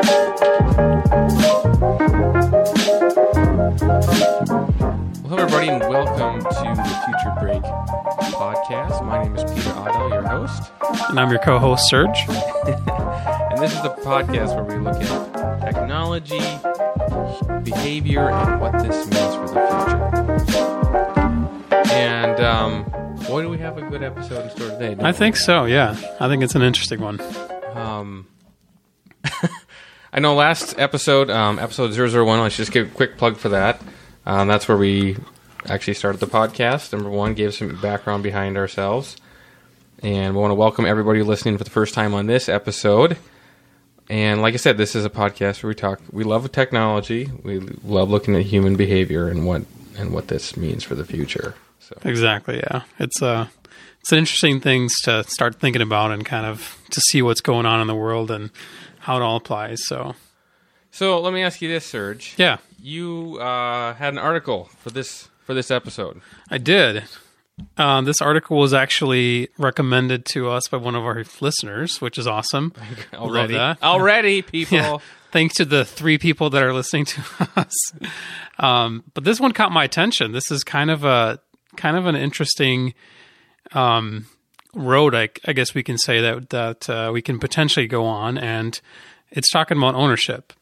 [0.00, 0.32] Well,
[5.28, 7.62] hello, everybody, and welcome to the Future Break
[8.32, 9.04] podcast.
[9.04, 10.72] My name is Peter Otto, your host,
[11.10, 12.18] And I'm your co host, Serge.
[12.28, 16.40] and this is the podcast where we look at technology,
[17.62, 19.54] behavior, and what this means for the
[21.76, 21.92] future.
[21.92, 22.84] And um,
[23.26, 24.96] boy, do we have a good episode in store today.
[24.98, 25.16] I we?
[25.18, 25.94] think so, yeah.
[26.18, 27.20] I think it's an interesting one.
[27.74, 28.26] Um,
[30.12, 33.80] I know last episode, um, episode 001, let's just give a quick plug for that.
[34.26, 35.16] Um, that's where we
[35.66, 36.92] actually started the podcast.
[36.92, 39.16] Number one, gave some background behind ourselves.
[40.02, 43.18] And we want to welcome everybody listening for the first time on this episode.
[44.08, 46.00] And like I said, this is a podcast where we talk.
[46.10, 47.30] We love technology.
[47.44, 49.62] We love looking at human behavior and what
[49.96, 51.54] and what this means for the future.
[51.78, 52.82] So Exactly, yeah.
[52.98, 53.46] It's uh
[54.00, 57.66] it's an interesting things to start thinking about and kind of to see what's going
[57.66, 58.50] on in the world and
[59.00, 59.78] how it all applies.
[59.86, 60.14] So
[60.90, 62.34] so let me ask you this, Serge.
[62.36, 66.20] yeah, You uh, had an article for this for this episode.
[66.50, 67.04] I did.
[67.76, 72.26] Um, this article was actually recommended to us by one of our listeners, which is
[72.26, 72.72] awesome.
[73.14, 73.56] already.
[73.56, 74.78] Already, people.
[74.78, 74.96] Yeah.
[75.32, 77.22] Thanks to the three people that are listening to
[77.56, 77.72] us.
[78.58, 80.32] Um, but this one caught my attention.
[80.32, 81.38] This is kind of a
[81.76, 82.94] kind of an interesting
[83.72, 84.26] um,
[84.74, 88.38] road, I, I guess we can say that that uh, we can potentially go on,
[88.38, 88.80] and
[89.30, 90.52] it's talking about ownership.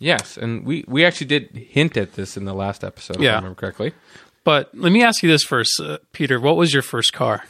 [0.00, 3.36] Yes, and we we actually did hint at this in the last episode, if I
[3.36, 3.92] remember correctly.
[4.42, 6.38] But let me ask you this first, uh, Peter.
[6.38, 7.44] What was your first car?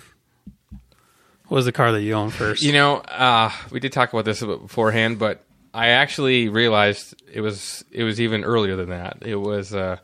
[1.48, 2.62] What was the car that you owned first?
[2.62, 7.20] You know, uh, we did talk about this a bit beforehand, but I actually realized
[7.32, 9.18] it was it was even earlier than that.
[9.22, 9.98] It was uh,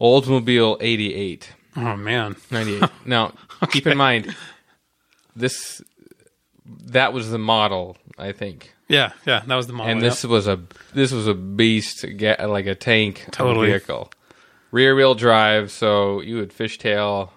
[0.00, 2.84] Oldsmobile 88, oh man, 98.
[3.04, 3.32] now,
[3.70, 4.34] keep in mind
[5.36, 5.82] this
[6.86, 8.72] that was the model, I think.
[8.88, 9.92] yeah, yeah, that was the model.
[9.92, 10.60] and this was a
[10.94, 13.68] this was a beast, get like a tank Totally.
[13.68, 14.10] vehicle,
[14.70, 15.70] rear wheel drive.
[15.70, 17.30] So you would fishtail,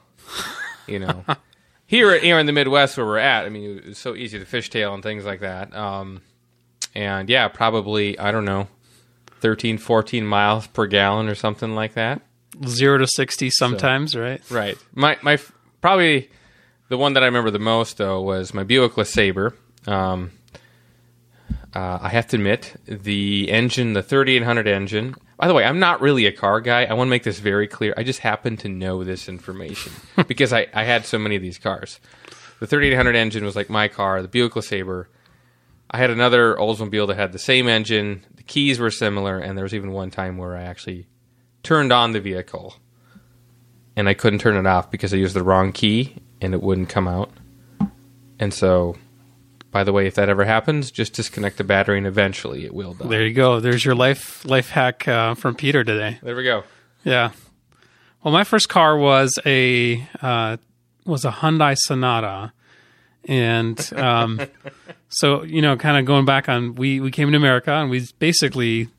[0.87, 1.23] you know.
[1.85, 4.45] here, here in the Midwest where we're at, I mean, it was so easy to
[4.45, 5.75] fishtail and things like that.
[5.75, 6.21] Um,
[6.95, 8.67] and yeah, probably I don't know,
[9.41, 12.21] 13, 14 miles per gallon or something like that.
[12.65, 14.41] zero to sixty sometimes, right?
[14.49, 14.77] Right.
[14.95, 15.37] My my
[15.81, 16.29] probably
[16.89, 19.53] the one that I remember the most though was my Buick LeSabre.
[19.87, 20.31] Um,
[21.73, 25.15] uh, I have to admit the engine, the 3800 engine.
[25.37, 26.85] By the way, I'm not really a car guy.
[26.85, 27.93] I want to make this very clear.
[27.95, 29.93] I just happen to know this information
[30.27, 31.99] because I, I had so many of these cars.
[32.59, 34.21] The 3800 engine was like my car.
[34.21, 35.05] The Buick LeSabre.
[35.91, 38.25] I had another Oldsmobile that had the same engine.
[38.35, 41.07] The keys were similar, and there was even one time where I actually
[41.63, 42.75] turned on the vehicle
[43.95, 46.89] and I couldn't turn it off because I used the wrong key and it wouldn't
[46.89, 47.29] come out.
[48.39, 48.95] And so,
[49.71, 52.93] by the way, if that ever happens, just disconnect the battery and eventually it will
[52.93, 53.07] die.
[53.07, 53.59] There you go.
[53.59, 56.19] There's your life life hack uh, from Peter today.
[56.23, 56.63] There we go.
[57.03, 57.31] Yeah.
[58.23, 60.57] Well, my first car was a uh,
[61.05, 62.51] was a Hyundai Sonata,
[63.25, 64.41] and um,
[65.09, 68.05] so you know, kind of going back on, we we came to America and we
[68.19, 68.89] basically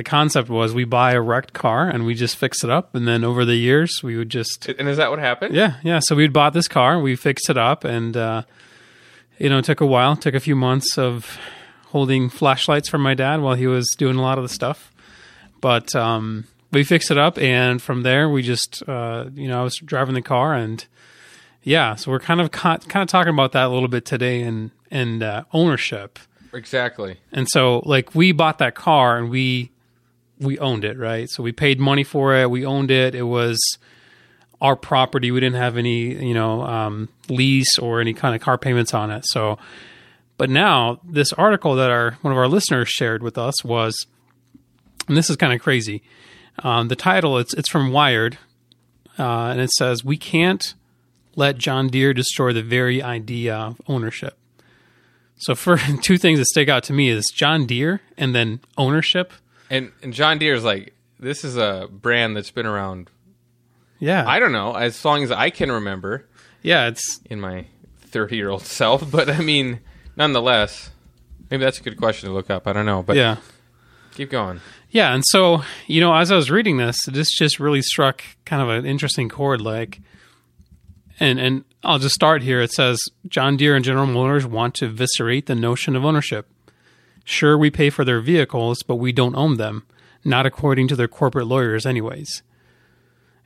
[0.00, 3.06] the concept was we buy a wrecked car and we just fix it up, and
[3.06, 5.54] then over the years we would just And is that what happened?
[5.54, 6.00] yeah yeah.
[6.02, 8.42] So we'd bought this car, we fixed it up, and uh,
[9.38, 11.38] you know, it took a while, took a few months of
[11.88, 14.90] holding flashlights from my dad while he was doing a lot of the stuff
[15.60, 19.62] but um, we fixed it up, and from there we just, uh, you know, I
[19.62, 20.82] was driving the car, and
[21.62, 24.70] yeah, so we're kind of kind of talking about that a little bit today, and
[24.90, 26.18] and uh, ownership,
[26.54, 27.18] Exactly.
[27.30, 29.70] and so like we bought that car, and we
[30.40, 31.28] we owned it, right?
[31.28, 33.58] So we paid money for it, we owned it, it was
[34.60, 35.30] our property.
[35.30, 39.10] We didn't have any, you know, um, lease or any kind of car payments on
[39.10, 39.24] it.
[39.26, 39.58] So,
[40.36, 44.06] but now this article that our one of our listeners shared with us was
[45.08, 46.02] and this is kind of crazy.
[46.60, 48.38] Um, the title it's it's from Wired,
[49.18, 50.74] uh, and it says we can't
[51.36, 54.38] let John Deere destroy the very idea of ownership.
[55.36, 59.32] So, for two things that stick out to me is John Deere and then ownership.
[59.70, 63.08] And and John Deere's like this is a brand that's been around.
[63.98, 66.26] Yeah, I don't know as long as I can remember
[66.62, 67.66] yeah, it's in my
[68.00, 69.10] 30 year old self.
[69.10, 69.80] But I mean,
[70.16, 70.90] nonetheless,
[71.50, 72.66] maybe that's a good question to look up.
[72.66, 73.36] I don't know, but yeah.
[74.12, 74.60] keep going.
[74.90, 78.62] Yeah, and so you know, as I was reading this, this just really struck kind
[78.62, 79.60] of an interesting chord.
[79.60, 80.00] Like,
[81.18, 82.60] and and I'll just start here.
[82.60, 86.48] It says John Deere and General Motors want to eviscerate the notion of ownership.
[87.24, 89.84] Sure, we pay for their vehicles, but we don't own them,
[90.24, 92.42] not according to their corporate lawyers, anyways.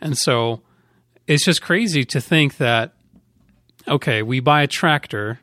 [0.00, 0.62] And so,
[1.26, 2.92] it's just crazy to think that
[3.86, 5.40] okay, we buy a tractor,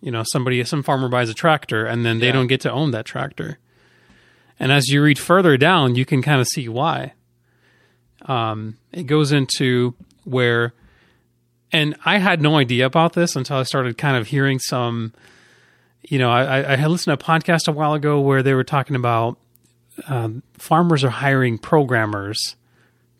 [0.00, 2.32] you know, somebody, some farmer buys a tractor, and then they Yeah.
[2.32, 3.58] don't get to own that tractor
[4.60, 7.14] And as you read further down, you can kind of see why.
[8.26, 9.94] Um, it goes into
[10.24, 10.74] where,
[11.72, 15.14] and I had no idea about this until I started kind of hearing some.
[16.02, 18.64] You know, I, I had listened to a podcast a while ago where they were
[18.64, 19.38] talking about
[20.08, 22.56] um, farmers are hiring programmers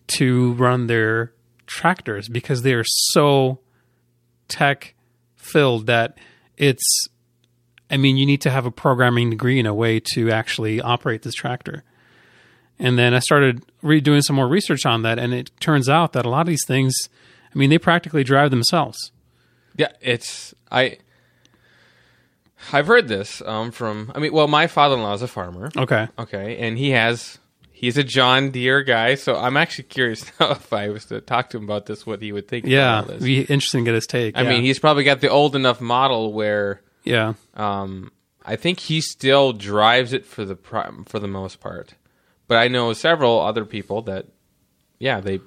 [0.09, 1.33] to run their
[1.67, 3.61] tractors because they are so
[4.49, 4.95] tech
[5.37, 6.19] filled that
[6.57, 7.09] it's
[7.91, 11.23] I mean you need to have a programming degree in a way to actually operate
[11.23, 11.85] this tractor.
[12.79, 16.27] And then I started redoing some more research on that and it turns out that
[16.27, 16.95] a lot of these things
[17.55, 19.13] I mean they practically drive themselves.
[19.77, 20.99] Yeah, it's I.
[22.73, 24.13] I've heard this um, from.
[24.15, 25.71] I mean, well, my father-in-law is a farmer.
[25.77, 26.09] Okay.
[26.19, 27.39] Okay, and he has
[27.73, 31.51] he's a John Deere guy, so I'm actually curious now if I was to talk
[31.51, 32.67] to him about this, what he would think.
[32.67, 33.03] Yeah.
[33.05, 34.37] It'd be interesting to get his take.
[34.37, 34.51] I yeah.
[34.51, 37.35] mean, he's probably got the old enough model where Yeah.
[37.55, 38.13] um,
[38.45, 40.57] I think he still drives it for the
[41.07, 41.95] for the most part.
[42.49, 44.27] But I know several other people that,
[44.99, 45.41] yeah, they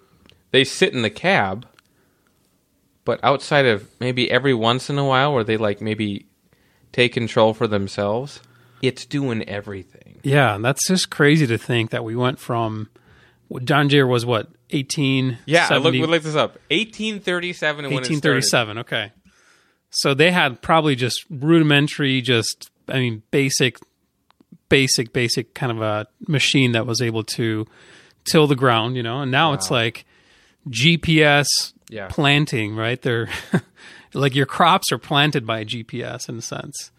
[0.51, 1.67] they sit in the cab,
[3.05, 6.25] but outside of maybe every once in a while where they like maybe
[6.93, 8.39] take control for themselves,
[8.81, 10.19] it's doing everything.
[10.23, 12.89] Yeah, that's just crazy to think that we went from
[13.63, 16.57] John Deere was what eighteen Yeah, I look, 70 we looked this up.
[16.69, 17.85] Eighteen thirty-seven.
[17.85, 18.77] Eighteen thirty-seven.
[18.79, 19.11] Okay,
[19.89, 23.77] so they had probably just rudimentary, just I mean, basic,
[24.69, 27.65] basic, basic kind of a machine that was able to
[28.25, 29.21] till the ground, you know.
[29.21, 30.05] And now it's like
[30.69, 31.45] GPS
[31.93, 32.07] Yeah.
[32.07, 33.01] planting, right?
[33.01, 33.29] They're
[34.13, 36.91] like your crops are planted by GPS in a sense,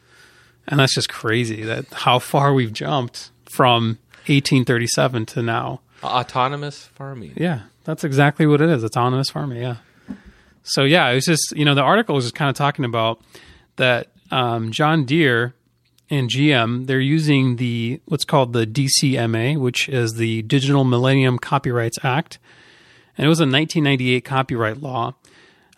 [0.69, 5.81] and that's just crazy that how far we've jumped from 1837 to now.
[6.03, 7.33] Autonomous farming.
[7.37, 8.85] Yeah, that's exactly what it is.
[8.85, 9.63] Autonomous farming.
[9.63, 9.77] Yeah.
[10.63, 13.21] So yeah, it was just you know the article was just kind of talking about
[13.77, 15.55] that um, John Deere
[16.11, 21.99] and GM they're using the what's called the DCMA, which is the Digital Millennium Copyrights
[22.03, 22.39] Act,
[23.17, 25.15] and it was a 1998 copyright law.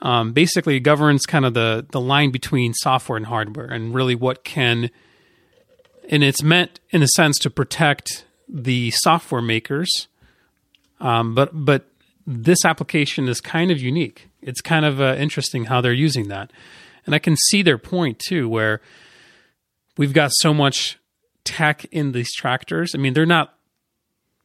[0.03, 4.45] Um, basically, governs kind of the the line between software and hardware, and really what
[4.45, 4.91] can,
[6.11, 9.89] and it's meant in a sense to protect the software makers
[11.01, 11.87] um, but but
[12.27, 14.29] this application is kind of unique.
[14.43, 16.53] It's kind of uh, interesting how they're using that,
[17.05, 18.81] and I can see their point too, where
[19.97, 20.99] we've got so much
[21.45, 22.95] tech in these tractors.
[22.95, 23.56] I mean, they're not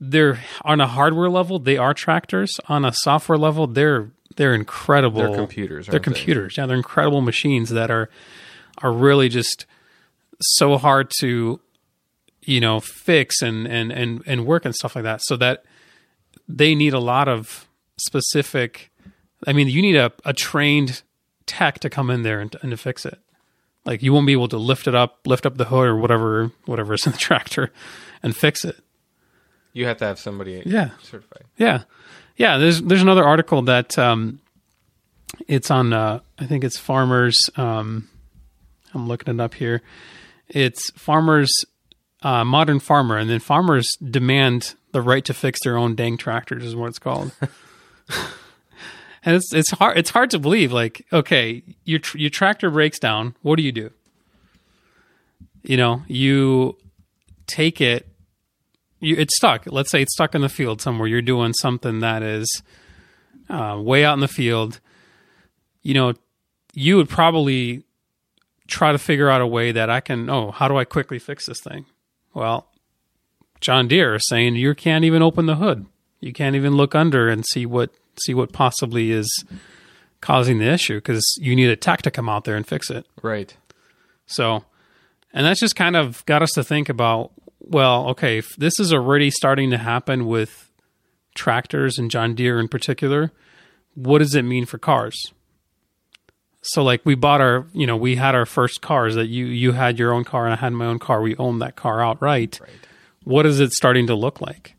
[0.04, 2.60] they're on a hardware level they are tractors.
[2.68, 5.22] On a software level, they're they're incredible.
[5.22, 6.12] They're computers, They're aren't they?
[6.12, 6.58] computers.
[6.58, 8.10] Yeah, they're incredible machines that are
[8.80, 9.66] are really just
[10.42, 11.60] so hard to
[12.42, 15.22] you know fix and and and and work and stuff like that.
[15.24, 15.64] So that
[16.48, 17.68] they need a lot of
[17.98, 18.92] specific.
[19.46, 21.04] I mean, you need a, a trained
[21.46, 23.20] tech to come in there and, and to fix it.
[23.86, 26.52] Like you won't be able to lift it up, lift up the hood or whatever,
[26.66, 27.72] whatever is in the tractor,
[28.24, 28.78] and fix it.
[29.74, 30.90] You have to have somebody Yeah.
[31.02, 31.44] certified.
[31.58, 31.84] Yeah,
[32.38, 32.58] yeah.
[32.58, 34.40] There's there's another article that um,
[35.48, 35.94] it's on.
[35.94, 37.38] Uh, I think it's farmers.
[37.56, 38.10] Um,
[38.94, 39.82] I'm looking it up here.
[40.50, 41.50] It's farmers,
[42.24, 46.66] uh, modern farmer, and then farmers demand the right to fix their own dang tractors
[46.66, 47.32] is what it's called.
[49.24, 50.74] and it's it's hard it's hard to believe.
[50.74, 53.36] Like, okay, your tr- your tractor breaks down.
[53.42, 53.92] What do you do?
[55.64, 56.76] You know, you
[57.48, 58.08] take it
[59.02, 59.64] you, it's stuck.
[59.66, 61.08] Let's say it's stuck in the field somewhere.
[61.08, 62.64] You're doing something that is
[63.50, 64.80] uh, way out in the field.
[65.82, 66.14] You know,
[66.74, 67.84] you would probably
[68.68, 70.30] try to figure out a way that I can.
[70.30, 71.86] Oh, how do I quickly fix this thing?
[72.34, 72.70] Well,
[73.60, 75.86] John Deere is saying you can't even open the hood.
[76.20, 77.92] You can't even look under and see what
[78.24, 79.44] see what possibly is
[80.22, 83.08] causing the issue because you need a tech to come out there and fix it.
[83.24, 83.56] Right.
[84.28, 84.64] So,
[85.34, 87.32] and that's just kind of got us to think about
[87.64, 90.72] well, okay, if this is already starting to happen with
[91.36, 93.32] tractors and John Deere in particular,
[93.96, 95.32] what does it mean for cars?
[96.62, 99.72] So like we bought our, you know, we had our first cars that you you
[99.72, 101.22] had your own car and I had my own car.
[101.22, 102.60] We owned that car outright.
[102.62, 102.70] Right.
[103.24, 104.76] What is it starting to look like?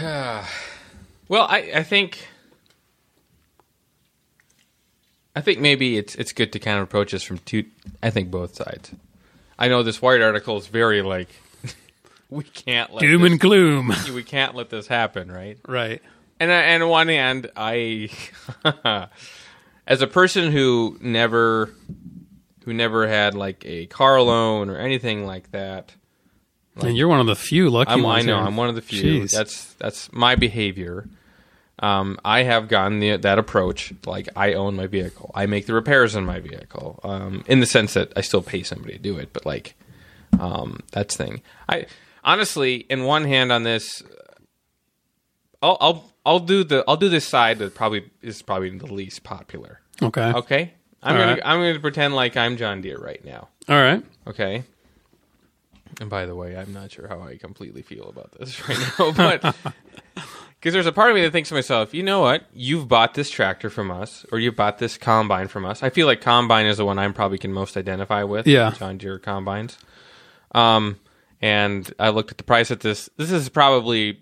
[1.28, 2.28] Well, I, I think
[5.34, 7.64] I think maybe it's it's good to kind of approach this from two.
[8.02, 8.92] I think both sides.
[9.58, 11.28] I know this Wired article is very like
[12.30, 13.92] we can't let Doom this, and gloom.
[14.14, 15.58] we can't let this happen, right?
[15.66, 16.02] right.
[16.38, 18.10] And I- and on one hand, I
[19.86, 21.72] as a person who never
[22.64, 25.94] who never had like a car loan or anything like that.
[26.80, 28.44] and you're one of the few lucky I'm, I know here.
[28.44, 29.22] I'm one of the few.
[29.22, 29.30] Jeez.
[29.30, 31.08] That's that's my behavior.
[31.78, 33.92] Um, I have gotten the, that approach.
[34.06, 35.30] Like I own my vehicle.
[35.34, 37.00] I make the repairs in my vehicle.
[37.04, 39.74] Um, in the sense that I still pay somebody to do it, but like
[40.38, 41.42] Um, that's thing.
[41.68, 41.86] I
[42.24, 44.02] honestly, in one hand, on this,
[45.62, 49.22] I'll I'll I'll do the I'll do this side that probably is probably the least
[49.22, 49.80] popular.
[50.02, 50.32] Okay.
[50.32, 51.42] Okay, I'm All gonna right.
[51.44, 53.48] I'm gonna pretend like I'm John Deere right now.
[53.68, 54.02] All right.
[54.26, 54.64] Okay.
[56.00, 59.12] And by the way, I'm not sure how I completely feel about this right now,
[59.12, 59.56] but
[60.58, 62.44] because there's a part of me that thinks to myself, you know what?
[62.52, 65.82] You've bought this tractor from us, or you bought this combine from us.
[65.82, 68.46] I feel like combine is the one I'm probably can most identify with.
[68.46, 68.70] Yeah.
[68.72, 69.78] John Deere combines.
[70.52, 70.98] Um,
[71.42, 73.08] and I looked at the price at this.
[73.16, 74.18] This is probably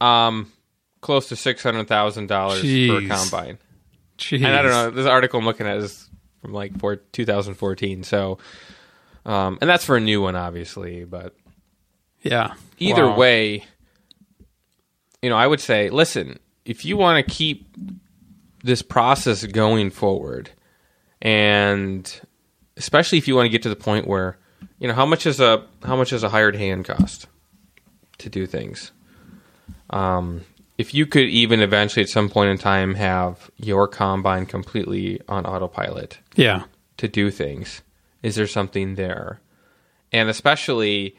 [0.00, 0.52] um
[1.00, 3.58] close to six hundred thousand dollars for a combine.
[4.18, 4.44] Jeez.
[4.44, 4.90] And I don't know.
[4.90, 6.08] This article I'm looking at is
[6.42, 8.02] from like for 2014.
[8.02, 8.38] So,
[9.24, 11.04] um, and that's for a new one, obviously.
[11.04, 11.34] But
[12.22, 12.54] Yeah.
[12.78, 13.16] either Wow.
[13.16, 13.64] way,
[15.22, 17.68] you know, I would say, listen, if you want to keep
[18.62, 20.50] this process going forward,
[21.22, 22.20] and
[22.76, 24.38] especially if you want to get to the point where,
[24.78, 27.26] you know, how much is a how much is a hired hand cost
[28.18, 28.92] to do things?
[29.90, 30.42] Um,
[30.76, 35.44] if you could even eventually at some point in time have your combine completely on
[35.46, 36.64] autopilot Yeah.
[36.98, 37.82] to do things,
[38.22, 39.40] is there something there?
[40.12, 41.16] And especially,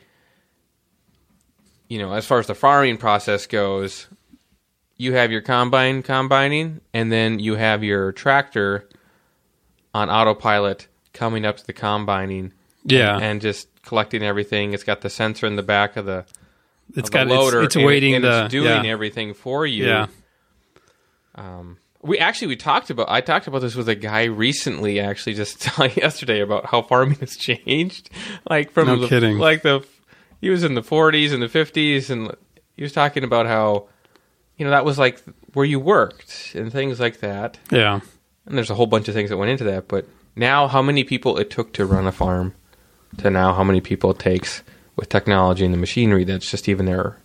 [1.90, 4.08] you know, as far as the farming process goes,
[4.96, 8.88] you have your combine combining, and then you have your tractor
[9.94, 12.54] on autopilot coming up to the combining
[12.86, 13.18] Yeah.
[13.18, 14.74] and just collecting everything.
[14.74, 16.26] It's got the sensor in the back of the
[16.96, 17.60] it's of the got loader.
[17.64, 18.92] it's, it's and- waiting and the it's doing yeah.
[18.92, 19.86] everything for you.
[19.88, 20.08] Yeah.
[21.36, 25.34] Um, we actually we talked about I talked about this with a guy recently actually
[25.34, 25.66] just
[25.98, 28.10] yesterday about how farming has changed
[28.50, 29.38] like from No the, kidding.
[29.38, 29.86] like the
[30.42, 32.36] he was in the 40s and the 50s and
[32.76, 33.88] he was talking about how
[34.58, 35.22] you know that was like
[35.54, 38.00] where you worked and things like that Yeah.
[38.46, 40.06] and there's a whole bunch of things that went into that but
[40.36, 42.54] now how many people it took to run a farm
[43.18, 44.64] to now how many people it takes
[44.96, 47.18] with technology and the machinery that's just even there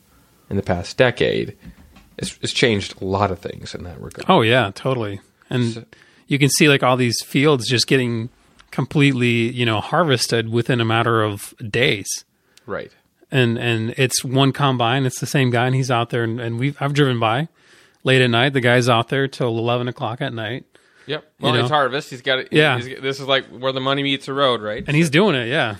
[0.50, 1.56] in the past decade
[2.16, 5.20] it's, it's changed a lot of things in that regard Oh yeah, totally.
[5.50, 5.84] And So-
[6.28, 8.28] you can see like all these fields just getting
[8.70, 12.06] completely, you know, harvested within a matter of days.
[12.66, 12.92] right
[13.34, 16.56] And and it's one combine, it's the same guy and he's out there and, and
[16.58, 17.48] we've I've driven by
[18.04, 18.52] late at night.
[18.52, 20.64] The guy's out there till eleven o'clock at night.
[21.06, 21.32] Yep.
[21.40, 21.60] Well, know?
[21.60, 22.10] it's harvest.
[22.10, 22.48] He's got it.
[22.52, 22.78] Yeah.
[22.78, 24.84] he's- this is like where the money meets the road, right?
[24.86, 25.76] And he's doing it, yeah.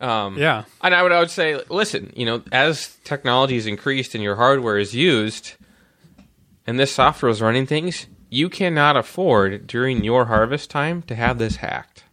[0.00, 0.64] Um, Yeah.
[0.82, 4.36] And I would, I would say, listen, you know, as technology is increased and your
[4.36, 5.54] hardware is used,
[6.66, 11.38] and this software is running things, you cannot afford during your harvest time to have
[11.38, 12.04] this hacked.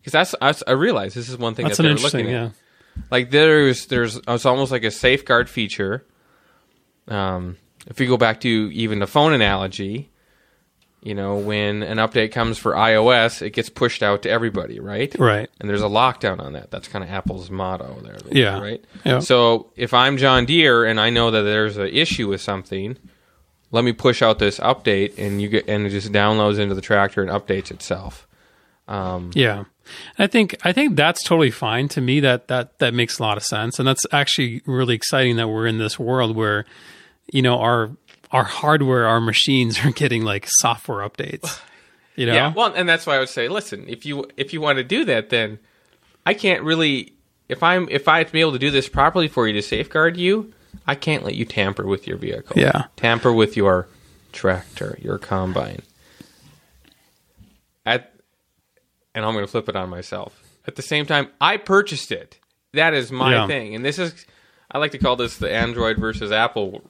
[0.00, 2.50] Because that's, that's, I realize this is one thing That's that they're looking yeah.
[3.10, 6.04] Like there's, there's, it's almost like a safeguard feature.
[7.08, 10.10] Um, if you go back to even the phone analogy,
[11.02, 15.14] you know, when an update comes for iOS, it gets pushed out to everybody, right?
[15.16, 15.48] Right.
[15.60, 16.72] and there's a lockdown on that.
[16.72, 18.18] That's kind of Apple's motto there.
[18.28, 18.58] Yeah.
[18.58, 18.84] Right.
[19.04, 19.20] Yeah.
[19.20, 22.98] So if I'm John Deere and I know that there's an issue with something,
[23.70, 26.80] let me push out this update, and you get and it just downloads into the
[26.80, 28.25] tractor and updates itself.
[28.88, 29.64] Um, Yeah.
[30.18, 33.36] I think I think that's totally fine to me that that that makes a lot
[33.36, 36.66] of sense and that's actually really exciting that we're in this world where
[37.32, 37.90] you know our
[38.32, 41.60] our hardware our machines are getting like software updates.
[42.16, 42.34] You know?
[42.34, 42.52] Yeah.
[42.54, 45.04] Well, and that's why I would say, listen, if you if you want to do
[45.04, 45.58] that, then
[46.24, 47.12] I can't really.
[47.48, 49.62] If I'm if I have to be able to do this properly for you to
[49.62, 50.52] safeguard you,
[50.86, 52.58] I can't let you tamper with your vehicle.
[52.58, 52.86] Yeah.
[52.96, 53.86] Tamper with your
[54.32, 55.82] tractor, your combine.
[57.84, 58.12] At
[59.16, 60.40] and I'm going to flip it on myself.
[60.68, 62.38] At the same time, I purchased it.
[62.72, 63.46] That is my Yeah.
[63.48, 64.26] thing, and this is.
[64.70, 66.82] I like to call this the Android versus Apple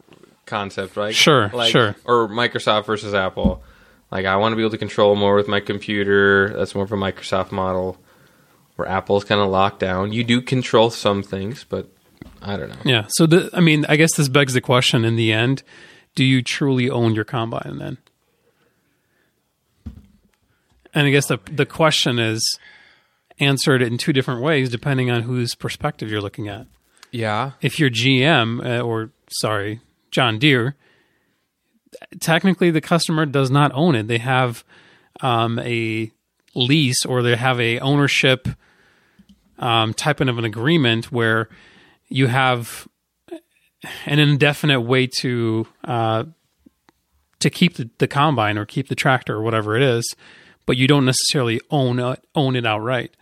[0.46, 1.14] concept, right?
[1.14, 1.94] Sure, Like- sure.
[2.04, 3.62] Or Microsoft versus Apple.
[4.10, 6.54] Like I want to be able to control more with my computer.
[6.56, 7.98] That's more of a Microsoft model.
[8.76, 10.12] Where Apple's kind of locked down.
[10.12, 11.88] You do control some things, but
[12.42, 12.76] I don't know.
[12.84, 13.04] Yeah.
[13.08, 15.62] So the I mean, I guess this begs the question in the end,
[16.14, 17.98] do you truly own your combine then?
[20.96, 22.58] And I guess the the question is
[23.38, 26.66] answered in two different ways depending on whose perspective you're looking at.
[27.12, 27.52] Yeah.
[27.62, 30.74] if you're GM uh, or sorry, John Deere,
[32.20, 34.08] technically the customer does not own it.
[34.08, 34.64] They have
[35.20, 36.10] um, a
[36.54, 38.48] lease or they have a ownership
[39.58, 41.48] um, type of an agreement where
[42.08, 42.88] you have
[44.06, 46.24] an indefinite way to uh,
[47.38, 50.14] to keep the, the combine or keep the tractor or whatever it is,
[50.66, 53.12] but you don't necessarily own own it outright.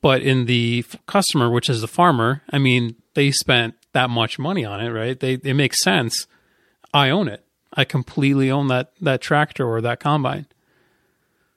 [0.00, 4.64] But in the customer, which is the farmer, I mean, they spent that much money
[4.64, 5.18] on it, right?
[5.18, 6.26] They it makes sense.
[6.92, 7.44] I own it.
[7.72, 10.46] I completely own that that tractor or that combine.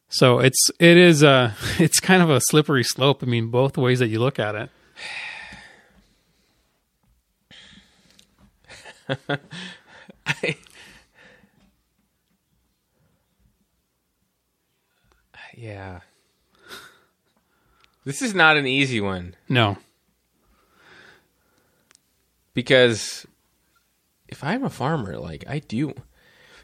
[0.09, 3.21] So it's it is a it's kind of a slippery slope.
[3.21, 4.69] I mean, both ways that you look at it.
[10.27, 10.57] I,
[15.57, 15.99] yeah.
[18.05, 19.75] This is not an easy one No.
[22.53, 23.25] because
[24.29, 25.93] if I'm a farmer, like I do,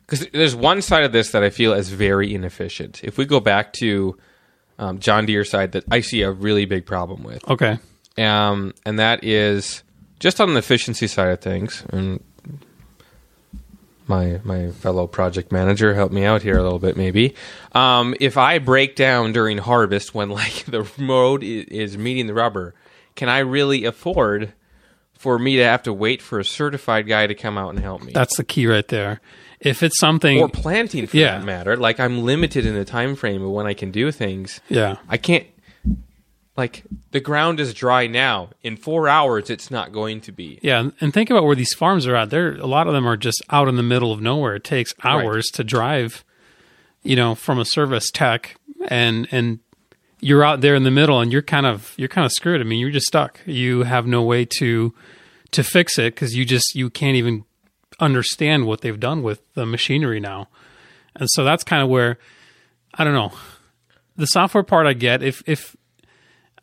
[0.02, 3.04] because there's one side of this that I feel is very inefficient.
[3.04, 4.18] If we go back to
[4.80, 7.78] um, John Deere side, that I see a really big problem with, Okay.
[8.18, 9.84] um, and that is
[10.20, 11.84] just on the efficiency side of things.
[11.90, 12.24] And
[14.08, 17.36] my my fellow project manager help me out here a little bit, maybe.
[17.74, 22.34] Um, if I break down during harvest when like the road is, is meeting the
[22.34, 22.74] rubber,
[23.16, 24.54] can I really afford
[25.14, 28.04] for me to have to wait for a certified guy to come out and help
[28.04, 28.12] me?
[28.14, 29.22] That's the key right there.
[29.60, 31.38] If it's something or planting for Yeah.
[31.38, 31.78] that matter.
[31.78, 34.60] Like I'm limited in the time frame of when I can do things.
[34.68, 34.98] Yeah.
[35.08, 35.46] I can't
[36.56, 38.50] like the ground is dry now.
[38.62, 40.60] In four hours it's not going to be.
[40.62, 42.30] Yeah, and think about where these farms are at.
[42.30, 44.56] There, a lot of them are just out in the middle of nowhere.
[44.56, 46.24] It takes hours to drive,
[47.02, 48.56] you know, from a service tech,
[48.88, 49.60] and and
[50.20, 52.62] you're out there in the middle, and you're kind of you're kind of screwed.
[52.62, 53.40] I mean, you're just stuck.
[53.46, 54.94] You have no way to
[55.52, 57.46] to fix it because you just you can't even
[58.00, 60.50] understand what they've done with the machinery now,
[61.16, 62.20] and so that's kind of where
[62.94, 63.34] I don't know.
[64.16, 65.24] The software part I get.
[65.24, 65.76] If if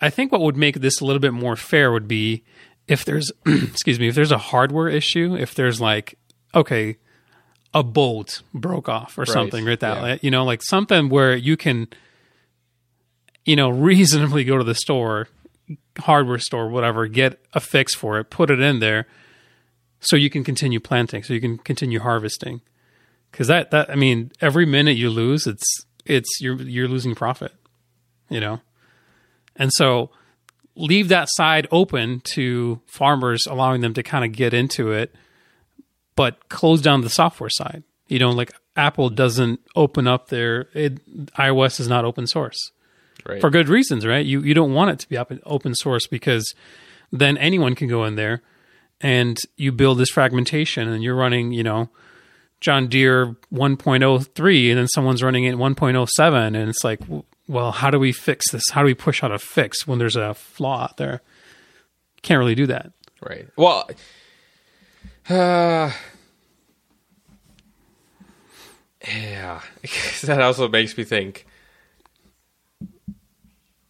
[0.00, 2.42] I think what would make this a little bit more fair would be
[2.88, 6.18] if there's excuse me, if there's a hardware issue, if there's like
[6.54, 6.96] okay,
[7.72, 10.18] a bolt broke off or something right that yeah.
[10.22, 11.88] you know, like something where you can
[13.44, 15.28] you know, reasonably go to the store,
[15.98, 19.06] hardware store, whatever, get a fix for it, put it in there
[20.00, 22.60] so you can continue planting, so you can continue harvesting.
[23.32, 25.66] Cuz that that I mean, every minute you lose, it's
[26.04, 27.54] it's you're you're losing profit,
[28.28, 28.60] you know.
[29.60, 30.10] And so
[30.74, 35.14] leave that side open to farmers, allowing them to kind of get into it,
[36.16, 37.84] but close down the software side.
[38.08, 42.72] You know, like Apple doesn't open up their it, iOS is not open source
[43.28, 43.40] Right.
[43.40, 44.24] for good reasons, right?
[44.24, 46.54] You you don't want it to be up open source because
[47.12, 48.40] then anyone can go in there
[49.00, 51.90] and you build this fragmentation and you're running, you know,
[52.60, 57.00] John Deere 1.03 and then someone's running it 1.07 and it's like
[57.50, 58.62] well, how do we fix this?
[58.70, 61.20] How do we push out a fix when there's a flaw out there?
[62.22, 62.92] Can't really do that.
[63.20, 63.48] Right.
[63.56, 63.90] Well,
[65.28, 65.90] uh,
[69.06, 69.60] yeah,
[70.22, 71.44] that also makes me think.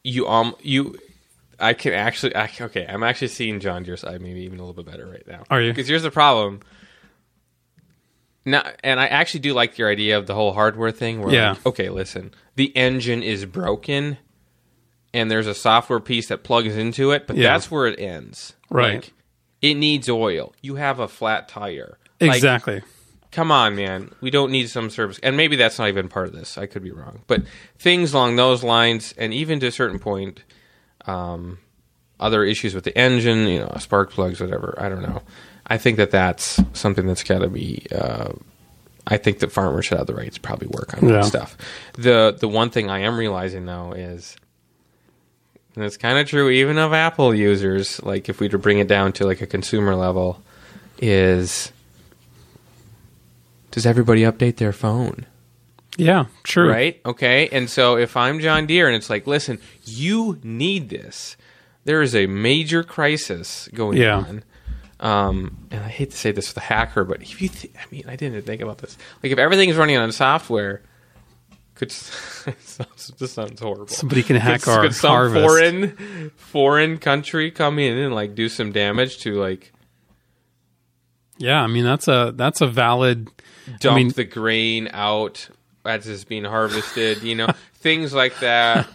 [0.02, 0.96] You um you,
[1.58, 2.86] I can actually I, okay.
[2.88, 5.44] I'm actually seeing John Deere side maybe even a little bit better right now.
[5.50, 5.70] Are you?
[5.70, 6.60] Because here's the problem.
[8.44, 11.20] Now, and I actually do like your idea of the whole hardware thing.
[11.22, 11.50] Where Yeah.
[11.50, 14.16] like, okay, listen, the engine is broken,
[15.12, 17.52] and there's a software piece that plugs into it, but Yeah.
[17.52, 18.54] that's where it ends.
[18.70, 18.94] Right.
[18.96, 19.12] Like,
[19.60, 20.54] it needs oil.
[20.62, 21.98] You have a flat tire.
[22.20, 22.82] Like, Exactly.
[23.30, 24.10] come on, man.
[24.22, 25.18] We don't need some service.
[25.22, 26.56] And maybe that's not even part of this.
[26.56, 27.20] I could be wrong.
[27.26, 27.42] But
[27.78, 30.44] things along those lines, and even to a certain point,
[31.06, 31.58] um,
[32.18, 34.74] other issues with the engine, you know, spark plugs, whatever.
[34.78, 35.22] I don't know.
[35.70, 37.86] I think that that's something that's got to be.
[37.94, 38.32] Uh,
[39.06, 41.16] I think that farmers should have the right to probably work on Yeah.
[41.16, 41.56] that stuff.
[41.94, 44.36] The the one thing I am realizing though is,
[45.76, 48.02] and it's kind of true even of Apple users.
[48.02, 50.42] Like if we were to bring it down to like a consumer level,
[51.00, 51.72] is
[53.70, 55.26] does everybody update their phone?
[55.96, 56.70] Yeah, true.
[56.70, 57.00] Right?
[57.04, 57.48] Okay.
[57.52, 61.36] And so if I'm John Deere and it's like, listen, you need this.
[61.84, 64.16] There is a major crisis going Yeah.
[64.18, 64.44] on.
[65.00, 67.82] Um, and I hate to say this with a hacker, but if you, th- I
[67.90, 68.98] mean, I didn't think about this.
[69.22, 70.82] Like, if everything is running on software,
[71.74, 73.86] could sounds, this sounds horrible.
[73.88, 75.42] Somebody can hack could, our could some harvest.
[75.46, 79.72] foreign foreign country come in and like do some damage to like
[81.38, 83.30] Yeah, I mean that's a that's a valid.
[83.80, 85.48] dump mean- the grain out
[85.86, 87.22] as it's being harvested?
[87.22, 88.86] You know, things like that.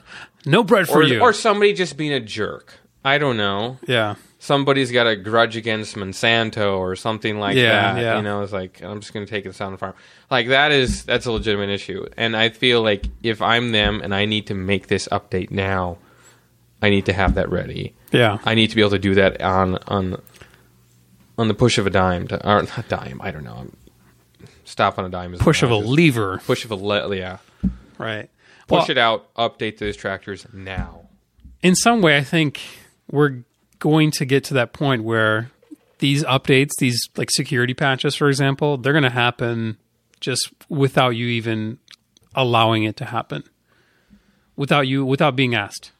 [0.46, 1.20] No bread for or, you.
[1.22, 2.76] or somebody just being a jerk.
[3.04, 3.80] I don't know.
[3.88, 4.15] yeah,
[4.46, 8.02] Somebody's got a grudge against Monsanto or something like Yeah, that.
[8.02, 8.18] yeah.
[8.18, 9.96] You know, it's like I'm just going to take this on the farm.
[10.30, 14.14] Like that is that's a legitimate issue, and I feel like if I'm them and
[14.14, 15.98] I need to make this update now,
[16.82, 17.96] I need to have that ready.
[18.12, 20.22] yeah, I need to be able to do that on on
[21.38, 23.20] on the push of a dime, to, or not dime.
[23.24, 23.68] I don't know.
[24.64, 27.38] Stop on a dime is push of a lever, push of a le- yeah.
[27.98, 28.30] right?
[28.68, 29.34] Push Well, it out.
[29.36, 31.02] Update those tractors now.
[31.64, 32.62] in some way, I think
[33.10, 33.44] we're
[33.80, 35.52] going to get to that point where
[36.00, 39.78] these updates, these like security patches, for example, they're going to happen
[40.20, 41.78] just without you even
[42.34, 43.44] allowing it to happen.
[44.56, 45.92] without you without being asked.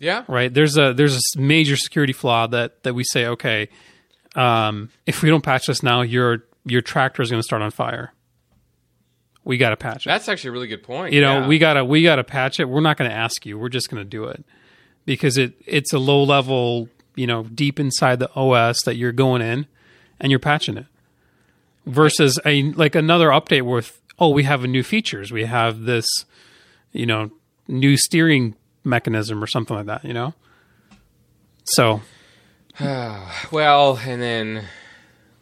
[0.00, 0.24] Yeah.
[0.28, 0.52] Right?
[0.52, 3.68] There's a there's a major security flaw that that we say, okay,
[4.34, 7.70] um, if we don't patch this now, your your tractor is going to start on
[7.70, 8.12] fire.
[9.44, 10.08] We got to patch it.
[10.08, 11.12] That's actually a really good point.
[11.12, 11.46] you know, yeah.
[11.46, 12.64] we gotta we gotta patch it.
[12.64, 13.58] We're not going to ask you.
[13.58, 14.44] We're just going to do it
[15.04, 19.42] because it it's a low level, you know, deep inside the OS that you're going
[19.42, 19.66] in
[20.20, 20.86] and you're patching it.
[21.86, 25.30] Versus a like another update with oh we have a new features.
[25.32, 26.06] We have this,
[26.92, 27.30] you know,
[27.68, 30.04] new steering mechanism or something like that.
[30.04, 30.34] You know.
[31.64, 32.00] So
[33.52, 34.64] Well, and then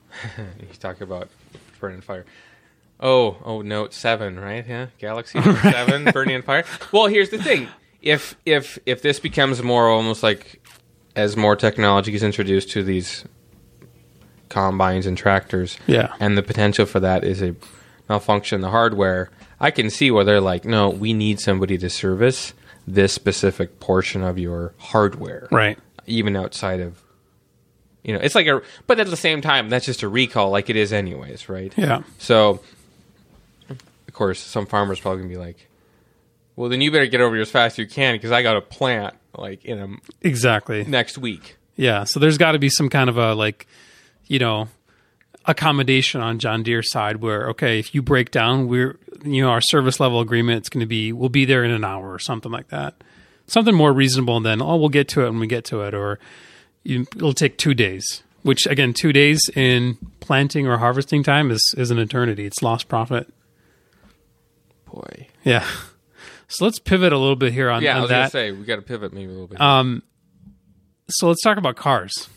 [0.61, 1.29] you talk about
[1.81, 2.27] burning fire.
[3.01, 4.64] Oh, oh, Note Seven, right?
[4.66, 6.64] Yeah, Galaxy Note Seven burning on fire.
[6.92, 7.68] Well, here's the thing:
[8.02, 10.60] if if if this becomes more almost like
[11.16, 13.24] as more technology is introduced to these
[14.48, 16.12] combines and tractors, Yeah.
[16.20, 17.54] and the potential for that is a
[18.08, 19.30] malfunction in the hardware.
[19.60, 22.52] I can see where they're like, no, we need somebody to service
[22.86, 25.78] this specific portion of your hardware, right.
[26.06, 27.00] even outside of
[28.02, 30.68] you know it's like a but at the same time that's just a recall like
[30.68, 32.02] it is anyways right Yeah.
[32.18, 32.58] so
[33.70, 33.78] of
[34.12, 35.68] course some farmers probably gonna be like
[36.62, 38.57] well then you better get over here as fast as you can because i got
[38.57, 39.88] a plant like in a
[40.27, 40.85] Exactly.
[40.85, 43.66] next week Yeah, so there's got to be some kind of a like,
[44.27, 44.68] you know,
[45.46, 49.61] accommodation on John Deere's side where okay, if you break down, we're you know our
[49.62, 52.53] service level agreement it's going to be we'll be there in an hour or something
[52.53, 53.03] like that.
[53.46, 56.18] Something more reasonable than oh we'll get to it when we get to it or
[56.85, 58.22] you, it'll take two days.
[58.42, 62.44] Which again, two days in planting or harvesting time is is an eternity.
[62.44, 63.33] It's lost profit.
[64.87, 65.66] boy Yeah.
[66.52, 67.86] So let's pivot a little bit here on, that.
[67.86, 68.16] yeah i on was that.
[68.18, 70.02] gonna say we gotta pivot maybe a little bit Um,
[71.08, 72.28] so let's talk about cars.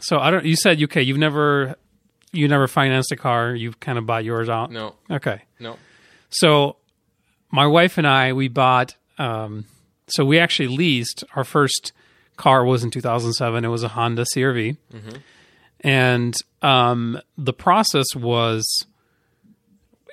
[0.00, 0.44] So I don't.
[0.44, 1.02] You said okay.
[1.02, 1.76] You've never,
[2.32, 3.54] you never financed a car.
[3.54, 4.70] You've kind of bought yours out.
[4.70, 5.42] no Okay.
[5.58, 5.76] no
[6.30, 6.76] So
[7.50, 8.94] my wife and I we bought.
[9.18, 9.66] Um,
[10.08, 11.92] so we actually leased our first
[12.36, 13.64] car was in 2007.
[13.64, 14.76] It was a Honda CRV,
[15.80, 18.86] and um, the process was.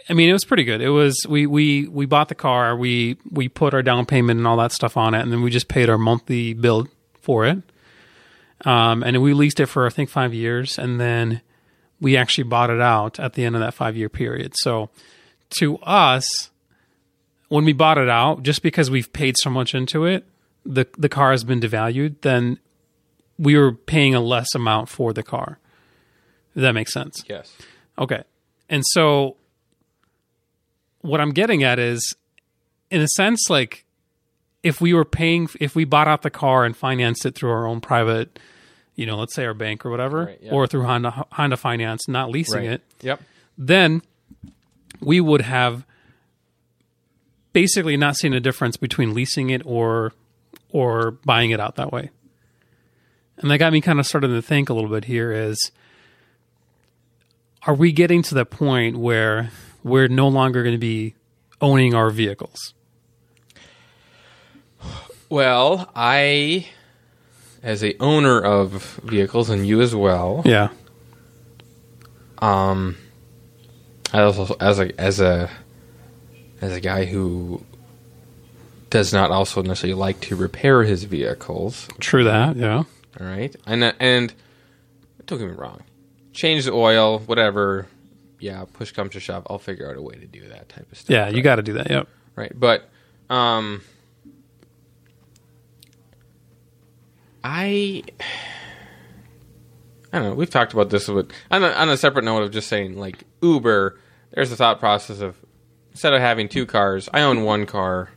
[0.10, 0.82] I mean, it was pretty good.
[0.82, 4.48] It was we we we bought the car, we we put our down payment and
[4.48, 6.88] all that stuff on it, and then we just paid our monthly bill
[7.22, 7.62] for it.
[8.65, 11.41] Um, and we leased it for I think five years, and then
[12.00, 14.54] we actually bought it out at the end of that five year period.
[14.58, 14.89] So
[15.52, 16.50] to us,
[17.50, 20.26] when we bought it out, just because we've paid so much into it,
[20.65, 22.22] the the car has been devalued.
[22.22, 22.60] Then
[23.38, 25.60] we were paying a less amount for the car.
[26.56, 27.24] If that makes sense.
[27.28, 27.54] yes
[28.00, 28.24] Okay.
[28.70, 29.38] And so
[31.01, 32.15] what I'm getting at is
[32.89, 33.86] in a sense like
[34.63, 37.65] if we were paying if we bought out the car and financed it through our
[37.67, 38.39] own private
[38.95, 40.51] you know, let's say our bank or whatever Right, yeah.
[40.51, 43.21] or through Honda Honda Finance, not leasing right it, yep
[43.57, 44.01] then
[44.99, 45.86] we would have
[47.53, 50.13] basically not seen a difference between leasing it or
[50.69, 52.10] or buying it out that way.
[53.38, 55.71] And that got me kind of starting to think a little bit here is
[57.65, 59.51] are we getting to the point where
[59.88, 61.15] we're no longer going to be
[61.62, 62.73] owning our vehicles?
[65.30, 66.65] well i
[67.63, 70.69] as a owner of vehicles and you as well Yeah.
[72.39, 72.97] Um,
[74.13, 75.50] I also as a as a
[76.62, 77.63] as a guy who
[78.91, 81.88] does not also necessarily like to repair his vehicles.
[82.00, 82.56] True that.
[82.56, 82.84] Yeah.
[83.19, 84.34] All right, and and
[85.26, 85.82] don't get me wrong,
[86.32, 87.88] change the oil, whatever.
[88.39, 90.97] Yeah, push comes to shove, I'll figure out a way to do that type of
[90.97, 91.10] stuff.
[91.10, 91.43] Yeah, you right?
[91.43, 91.89] got to do that.
[91.89, 92.08] Yep.
[92.36, 92.89] right, but
[93.30, 93.82] um,
[97.43, 98.04] I.
[100.13, 100.36] I don't know.
[100.36, 103.26] We've talked about this with, on, a, on a separate note of just saying, like
[103.41, 104.00] Uber.
[104.32, 105.36] There's the thought process of
[105.91, 108.10] instead of having two cars, I own one car,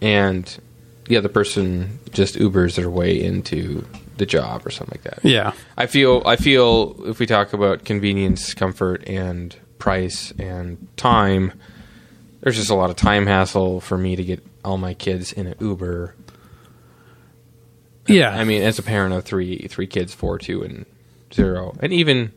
[0.00, 0.58] and
[1.04, 5.24] the other person just Ubers their way into the job or something like that.
[5.24, 5.52] Yeah.
[5.76, 11.52] I feel I feel if we talk about convenience, comfort, and price and time,
[12.40, 15.46] there's just a lot of time hassle for me to get all my kids in
[15.46, 16.14] an Uber.
[18.06, 18.30] Yeah.
[18.36, 20.86] I mean, as a parent of three three kids, four, two, and
[21.32, 22.32] zero, and even,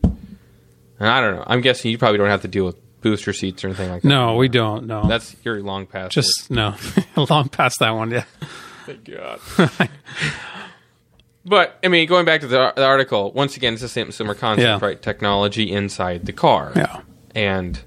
[0.99, 1.43] and I don't know.
[1.47, 4.07] I'm guessing you probably don't have to deal with booster seats or anything like that.
[4.07, 4.88] no, we don't.
[4.88, 5.07] No.
[5.07, 6.13] That's you're long past.
[6.13, 6.75] just no.
[7.29, 8.11] Long past that one.
[8.11, 8.23] Yeah.
[8.85, 9.39] Thank God.
[11.45, 14.36] but I mean, going back to the, the article, once again, it's the same similar
[14.36, 14.86] concept, Yeah.
[14.88, 15.01] right?
[15.01, 16.71] Technology inside the car.
[16.75, 17.01] Yeah.
[17.34, 17.79] and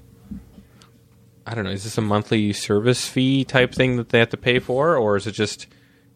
[1.45, 4.37] I don't know, is this a monthly service fee type thing that they have to
[4.37, 5.65] pay for, or is it just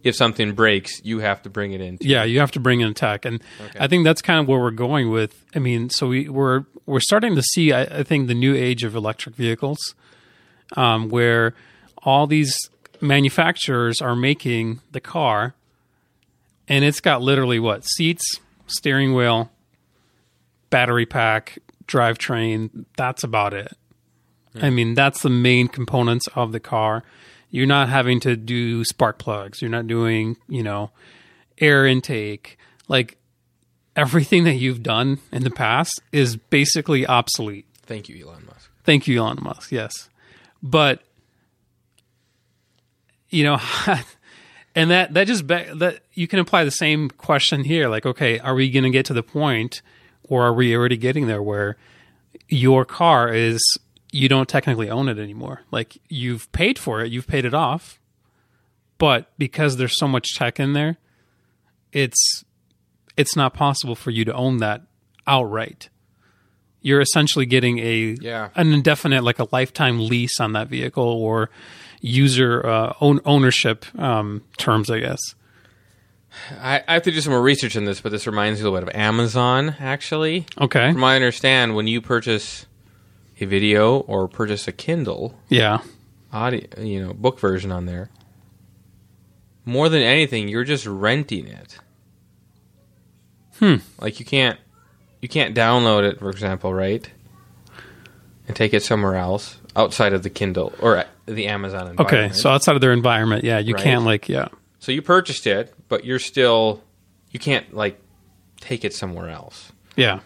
[0.03, 1.97] if something breaks, you have to bring it in?
[2.01, 3.41] Yeah, you have to bring in tech, and
[3.79, 5.43] I think that's kind of where we're going with.
[5.55, 8.83] I mean, so we, we're we're starting to see, I, I think, the new age
[8.83, 9.79] of electric vehicles,
[10.77, 11.55] um, where
[12.03, 12.55] all these
[13.01, 15.55] manufacturers are making the car
[16.73, 19.51] and it's got literally what seats, steering wheel,
[20.71, 22.85] battery pack, drivetrain.
[22.97, 23.77] That's about it.
[24.59, 27.03] I mean, that's the main components of the car.
[27.51, 29.61] You're not having to do spark plugs.
[29.61, 30.89] You're not doing, you know,
[31.59, 32.57] air intake.
[32.87, 33.17] Like
[33.95, 37.67] everything that you've done in the past is basically obsolete.
[37.83, 38.71] Thank you, Elon Musk.
[38.83, 39.71] Thank you, Elon Musk.
[39.71, 40.09] Yes,
[40.63, 41.03] but
[43.29, 43.59] you know,
[44.75, 47.87] and that that just be, that you can apply the same question here.
[47.89, 49.81] Like, okay, are we going to get to the point,
[50.23, 51.77] or are we already getting there where
[52.49, 53.59] your car is
[54.11, 55.61] you don't technically own it anymore?
[55.71, 57.99] Like you've paid for it, you've paid it off,
[58.97, 60.97] but because there's so much tech in there,
[61.91, 62.43] it's
[63.17, 64.81] it's not possible for you to own that
[65.27, 65.89] outright
[66.85, 68.49] you're essentially getting a Yeah.
[68.55, 71.49] an indefinite like a lifetime lease on that vehicle or
[72.03, 75.33] user uh, own ownership um, terms i guess
[76.59, 78.71] I, I have to do some more research on this, but this reminds me a
[78.71, 80.45] little bit of Amazon, actually.
[80.59, 82.65] okay From what I understand, when you purchase
[83.39, 85.79] a video or purchase a Kindle yeah
[86.31, 88.09] audio, you know, book version on there,
[89.65, 91.77] more than anything, you're just renting it.
[93.59, 93.75] Hmm.
[93.99, 94.59] Like you can't
[95.21, 97.09] you can't download it, for example, right?
[98.47, 102.31] And take it somewhere else outside of the Kindle or the Amazon environment.
[102.31, 103.83] okay so outside of their environment yeah you Right.
[103.83, 104.47] can't like yeah
[104.79, 106.81] So you purchased it, but you're still
[107.31, 107.99] you can't like
[108.61, 109.71] take it somewhere else.
[109.95, 110.19] yeah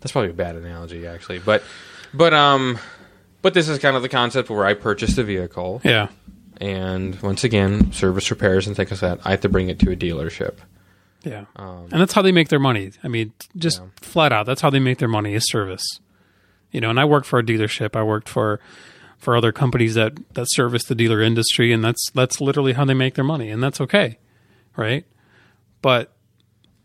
[0.00, 1.62] That's probably a bad analogy actually, but
[2.14, 2.78] but um
[3.42, 6.08] but this is kind of the concept where I purchased a vehicle yeah
[6.62, 9.90] and once again, service repairs and things like that, I have to bring it to
[9.92, 10.56] a dealership.
[11.24, 13.86] yeah Um, and that's how they make their money i mean just Yeah.
[14.00, 15.84] flat out that's how they make their money is service
[16.70, 17.96] you know and i worked for a dealership.
[17.96, 18.60] I worked for
[19.18, 22.94] for other companies that that service the dealer industry and that's that's literally how they
[22.94, 24.18] make their money and that's okay
[24.76, 25.04] right?
[25.82, 26.12] But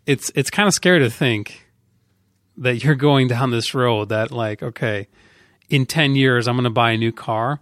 [0.05, 1.67] it's it's kind of scary to think
[2.57, 5.07] that you're going down this road that like okay
[5.69, 7.59] in 10 years i'm going to buy a new car.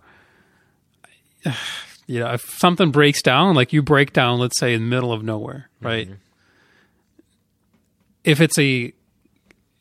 [2.06, 5.14] You know if something breaks down like you break down let's say in the middle
[5.14, 6.08] of nowhere right?
[6.08, 6.16] Mm-hmm.
[8.26, 8.92] If it's a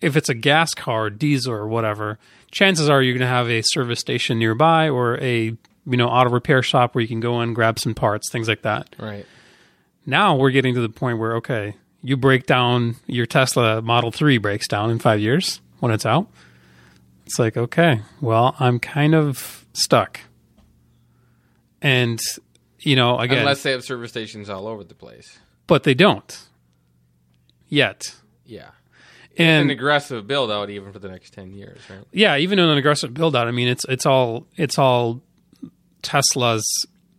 [0.03, 2.19] if it's a gas car, diesel or whatever,
[2.51, 6.31] chances are you're going to have a service station nearby or a you know auto
[6.31, 8.95] repair shop where you can go in grab some parts, things like that.
[8.99, 9.27] right.
[10.05, 14.39] Now we're getting to the point where okay, you break down your Tesla Model 3
[14.39, 16.27] breaks down in 5 years when it's out.
[17.27, 20.19] It's like, okay, well, I'm kind of stuck.
[21.81, 22.21] And
[22.81, 25.39] you know, again, Unless they have service stations all over the place.
[25.67, 26.47] but they don't
[27.69, 28.15] yet.
[28.45, 28.71] Yeah.
[29.39, 32.05] And An aggressive build out even for the next 10 years, right?
[32.13, 35.23] yeah, even in an aggressive build out, I mean, it's it's all it's all
[36.03, 36.65] Tesla's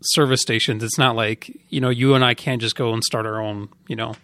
[0.01, 0.83] service stations.
[0.83, 3.69] It's not like you know you and I can't just go and start our own
[3.87, 4.15] you know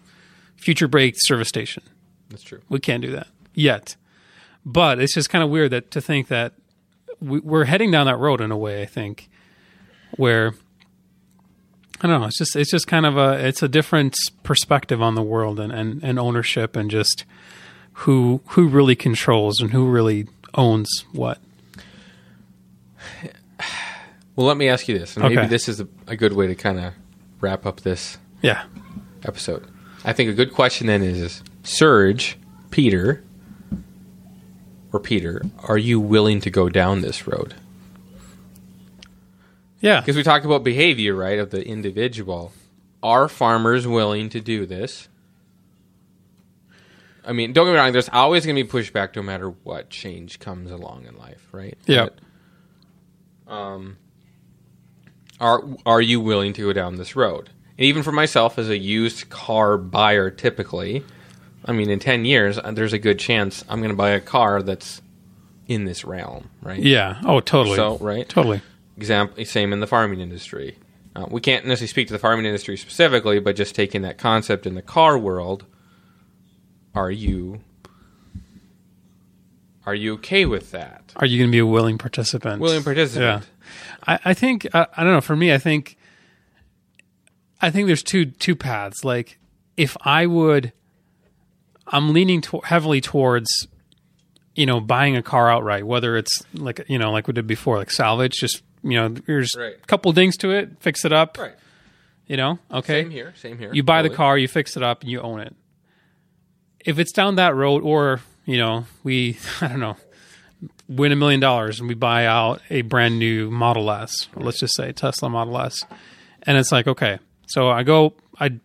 [0.56, 1.84] future break service station.
[2.30, 2.62] That's true.
[2.70, 3.96] We can't do that yet.
[4.66, 6.54] But it's just kind of weird that to think that
[7.20, 8.82] we, we're heading down that road in a way.
[8.84, 9.30] I think
[10.18, 10.54] where
[12.02, 12.28] I don't know.
[12.28, 15.72] It's just it's just kind of a it's a different perspective on the world and,
[15.72, 17.26] and, and ownership and just
[18.04, 21.40] who who really controls and who really owns what.
[24.36, 26.56] Well, let me ask you this, and maybe this is a, a good way to
[26.56, 26.94] kind of
[27.42, 28.64] wrap up this Yeah.
[29.26, 29.68] episode.
[30.06, 32.38] I think a good question then is Serge,
[32.72, 33.22] Peter,
[34.94, 37.54] or Peter, are you willing to go down this road?
[39.82, 40.00] Yeah.
[40.00, 42.54] Because we talked about behavior, right, of the individual.
[43.04, 45.09] Are farmers willing to do this?
[47.30, 49.92] I mean, don't get me wrong, there's always going to be pushback no matter what
[49.92, 51.78] change comes along in life, right?
[51.86, 52.08] Yeah.
[53.46, 53.98] But, um,
[55.40, 57.52] are, are you willing to go down this road?
[57.78, 61.06] And even for myself, as a used car buyer, typically,
[61.64, 64.20] I mean, in 10 years, uh, there's a good chance I'm going to buy a
[64.20, 65.00] car that's
[65.68, 66.82] in this realm, right?
[66.82, 67.22] Yeah.
[67.24, 67.76] Oh, totally.
[67.76, 68.28] So, right?
[68.28, 68.62] totally.
[68.98, 70.78] example same in the farming industry
[71.16, 74.66] uh, we can't necessarily speak to the farming industry specifically but just taking that concept
[74.66, 75.66] in the car world
[77.00, 77.62] are you
[79.86, 82.62] are you okay with that Are you going to be a willing participant?
[82.62, 83.76] willing participant Yeah.
[84.08, 85.22] I, I think I, I don't know.
[85.22, 85.96] For me, I think
[87.62, 89.04] I think there's two two paths.
[89.04, 89.38] Like
[89.78, 90.74] if I would,
[91.88, 93.68] I'm leaning to, heavily towards
[94.56, 97.78] you know buying a car outright, whether it's like you know like we did before,
[97.78, 98.34] like salvage.
[98.40, 99.76] Just you know, there's Right.
[99.76, 101.38] a couple dings to it, fix it up.
[101.38, 101.54] right
[102.28, 103.04] You know, okay.
[103.04, 105.42] same here same here You buy the car, you fix it up, and you own
[105.42, 105.54] it.
[106.86, 109.98] If it's down that road, or you know, we I don't know,
[110.88, 114.76] win a million dollars and we buy out a brand new Model S, let's just
[114.76, 115.86] say Tesla Model S.
[116.44, 118.60] And it's like, okay, so I go, I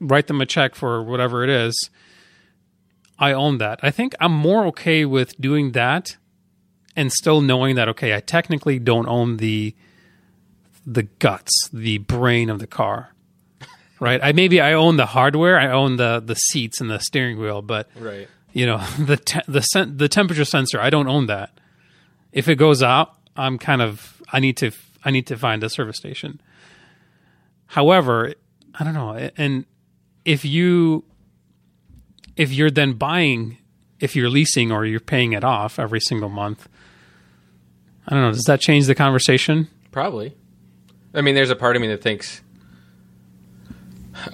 [0.00, 1.90] write them a check for whatever it is.
[3.18, 3.80] I own that.
[3.82, 6.16] I think I'm more okay with doing that
[6.94, 9.74] and still knowing that okay, I technically don't own the
[10.86, 13.12] the guts, the brain of the car.
[14.00, 14.20] Right?
[14.22, 17.62] I maybe I own the hardware, I own the the seats and the steering wheel,
[17.62, 18.28] but Right.
[18.52, 21.50] you know the te- the sen- the temperature sensor i don't own that
[22.32, 24.70] if it goes out i'm kind of i need to
[25.04, 26.40] i need to find a service station
[27.66, 28.32] however
[28.78, 29.64] i don't know and
[30.24, 31.04] if you
[32.36, 33.58] if you're then buying
[34.00, 36.68] if you're leasing or you're paying it off every single month
[38.06, 40.36] i don't know does that change the conversation Probably.
[41.14, 42.42] I mean, there's a part of me that thinks,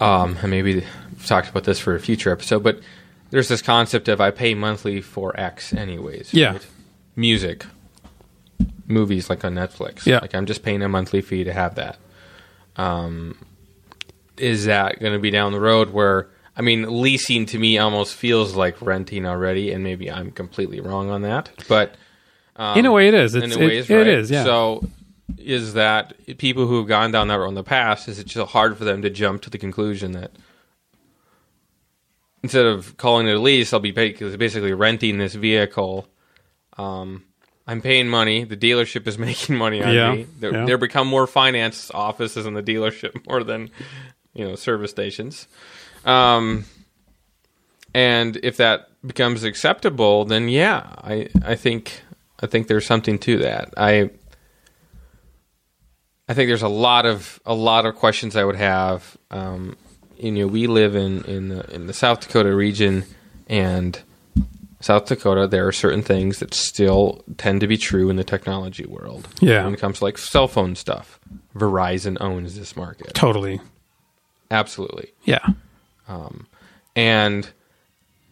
[0.01, 2.81] um, and maybe we've talked about this for a future episode, but
[3.31, 6.33] there's this concept of I pay monthly for X anyways.
[6.33, 6.53] Yeah.
[6.53, 6.67] right?
[7.17, 7.65] Music,
[8.87, 10.07] movies like on Netflix.
[10.07, 10.19] Yeah.
[10.19, 11.99] Like I'm just paying a monthly fee to have that.
[12.77, 13.39] Um,
[14.37, 18.15] is that going to be down the road where, I mean, leasing to me almost
[18.15, 21.97] feels like renting already, and maybe I'm completely wrong on that, but
[22.77, 24.01] in a way it is in it's, a way it, is right.
[24.01, 24.89] it is yeah So
[25.39, 28.53] is that people who have gone down that road in the past, is it just
[28.53, 30.33] hard for them to jump to the conclusion that
[32.43, 36.07] instead of calling it a lease, I'll be basically renting this vehicle.
[36.77, 37.25] Um,
[37.67, 38.45] I'm paying money.
[38.45, 40.27] The dealership is making money on Yeah, me.
[40.39, 40.67] There, yeah.
[40.67, 43.71] there become more finance offices in the dealership more than
[44.35, 45.49] you know service stations.
[46.05, 46.67] Um,
[47.95, 52.03] and if that becomes acceptable, then yeah, I I think
[52.43, 53.73] I think there's something to that.
[53.77, 54.11] I
[56.29, 59.17] I think there's a lot of a lot of questions I would have.
[59.31, 59.77] Um,
[60.17, 63.05] you know, we live in in the, in the South Dakota region,
[63.49, 64.01] and
[64.81, 68.87] South Dakota, there are certain things that still tend to be true in the technology
[68.87, 69.29] world.
[69.41, 69.65] Yeah.
[69.65, 71.19] when it comes to like cell phone stuff,
[71.55, 73.15] Verizon owns this market.
[73.15, 73.61] totally
[74.51, 75.47] Absolutely yeah
[76.97, 77.51] and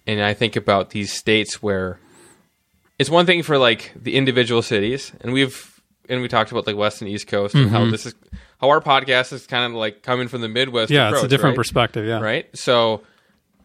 [0.07, 1.99] and I think about these states where
[2.99, 5.72] it's one thing for like the individual cities, and we've
[6.09, 7.91] and we talked about like West and East Coast and how mm-hmm.
[7.91, 8.15] this is
[8.61, 10.91] how our podcast is kind of like coming from the Midwest.
[10.91, 11.61] yeah it's a different right?
[11.61, 12.49] perspective yeah right?
[12.57, 13.03] So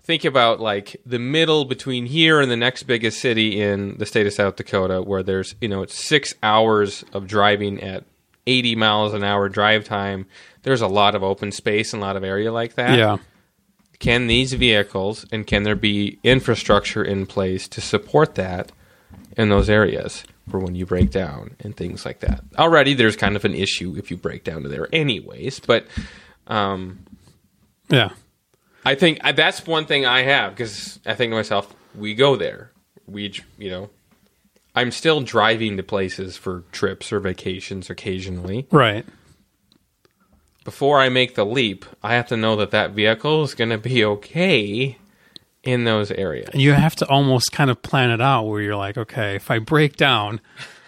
[0.01, 4.27] think about like the middle between here and the next biggest city in the state
[4.27, 8.05] of South Dakota, where there's you know it's six hours of driving at
[8.45, 10.25] 80 miles an hour drive time.
[10.63, 13.17] There's a lot of open space and a lot of area like that yeah
[13.99, 18.71] can these vehicles and can there be infrastructure in place to support that
[19.35, 22.41] in those areas for when you break down and things like that.
[22.57, 25.85] Already there's kind of an issue if you break down to there anyways but
[26.47, 26.99] um,
[27.89, 28.09] yeah.
[28.85, 32.35] I think I, that's one thing i have because i think to myself we go
[32.35, 32.71] there.
[33.05, 33.89] We you know
[34.75, 38.67] i'm still driving to places for trips or vacations occasionally.
[38.71, 39.05] Right.
[40.63, 43.77] Before I make the leap, I have to know that that vehicle is going to
[43.77, 44.97] be okay
[45.67, 46.49] in those areas.
[46.53, 49.59] you have to almost kind of plan it out where you're like, okay, if I
[49.59, 50.39] break down,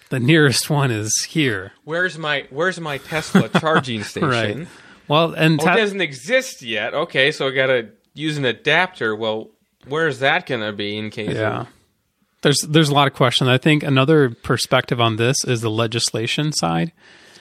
[0.09, 1.73] the nearest one is here.
[1.83, 4.29] Where's my Where's my Tesla charging station?
[4.29, 4.67] Right.
[5.07, 6.93] Well, and Oh, ta- it doesn't exist yet.
[6.93, 9.15] Okay, so I got to use an adapter.
[9.15, 9.49] Well,
[9.87, 11.35] where's that going to be in case?
[11.35, 11.61] yeah.
[11.61, 11.67] Of,
[12.41, 13.49] There's there's a lot of questions.
[13.49, 16.91] I think another perspective on this is the legislation side,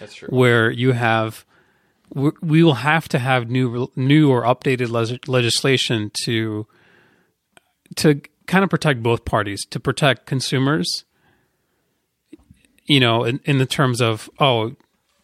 [0.00, 0.28] that's true.
[0.30, 1.44] where you have
[2.40, 6.66] we will have to have new new or updated les- legislation to
[7.96, 11.04] to kind of protect both parties, to protect consumers.
[12.86, 14.74] You know, in, in the terms of oh,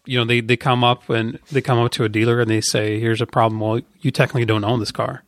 [0.05, 2.61] you know, they they come up and they come up to a dealer and they
[2.61, 5.25] say, "Here's a problem." Well, you technically don't own this car.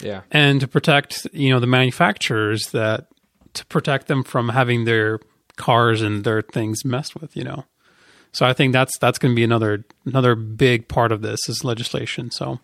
[0.00, 3.06] Yeah, and to protect you know the manufacturers that
[3.54, 5.20] to protect them from having their
[5.56, 7.64] cars and their things messed with you know
[8.32, 11.62] so i think that's that's going to be another another big part of this is
[11.64, 12.60] legislation so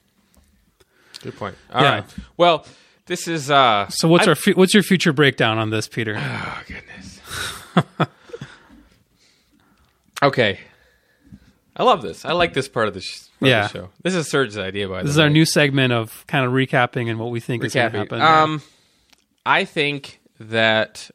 [1.26, 1.56] good point.
[1.72, 2.04] All right.
[2.06, 2.24] Yeah.
[2.36, 2.66] Well,
[3.06, 3.50] this is.
[3.50, 7.20] uh so what's I- our fu- what's your future breakdown on this peter Oh goodness.
[10.22, 10.58] okay.
[11.78, 12.24] I love this.
[12.24, 13.66] I like this part of the, sh- part of the Yeah.
[13.68, 13.90] show.
[14.02, 15.02] This is Serge's idea, by the way.
[15.02, 17.92] this is our new segment of kind of recapping and what we think is going
[17.92, 18.62] to happen Um,
[19.44, 21.10] I think that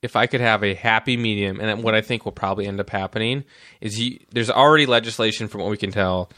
[0.00, 2.88] if I could have a happy medium, and what I think will probably end up
[2.90, 3.42] happening
[3.80, 6.30] is you, there's already legislation from what we can tell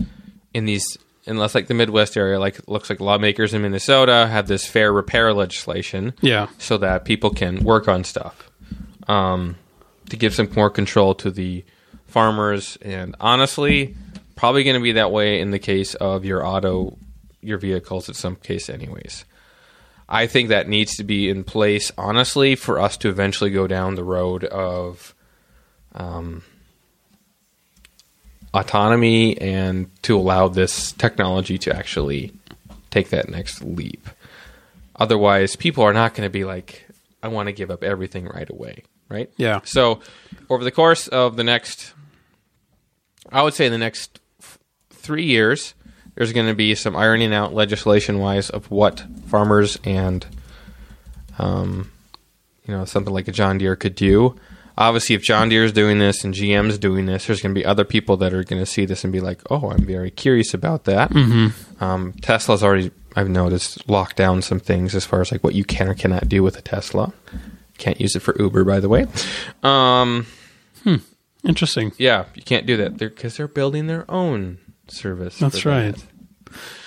[0.54, 0.96] in these,
[1.26, 5.32] unless like the Midwest area, like looks like lawmakers in Minnesota have this fair repair
[5.32, 8.50] legislation, yeah so that people can work on stuff,
[9.08, 9.56] um,
[10.08, 11.64] to give some more control to the
[12.06, 13.94] farmers, and honestly,
[14.36, 16.96] probably going to be that way in the case of your auto,
[17.40, 19.24] your vehicles, in some case, anyways.
[20.08, 23.94] I think that needs to be in place, honestly, for us to eventually go down
[23.94, 25.14] the road of
[25.94, 26.42] um,
[28.52, 32.32] autonomy and to allow this technology to actually
[32.90, 34.08] take that next leap.
[34.96, 36.86] Otherwise, people are not going to be like,
[37.22, 39.30] I want to give up everything right away, right?
[39.36, 39.60] Yeah.
[39.64, 40.00] So,
[40.48, 41.92] over the course of the next,
[43.30, 44.58] I would say the next f-
[44.90, 45.74] three years,
[46.14, 50.26] there's going to be some ironing out legislation wise of what farmers and,
[51.38, 51.90] um,
[52.66, 54.36] you know, something like a John Deere could do.
[54.80, 57.58] Obviously, if John Deere is doing this and GM is doing this, there's going to
[57.58, 60.10] be other people that are going to see this and be like, "Oh, I'm very
[60.10, 61.84] curious about that." Mm-hmm.
[61.84, 65.64] Um, Tesla's already, I've noticed, locked down some things as far as like what you
[65.64, 67.12] can or cannot do with a Tesla.
[67.76, 69.06] Can't use it for Uber, by the way.
[69.62, 70.26] Um,
[71.44, 71.92] Interesting.
[71.98, 74.58] yeah, you can't do that because they're, building their own
[74.88, 75.38] service.
[75.38, 75.94] That's for that.
[75.94, 76.06] right.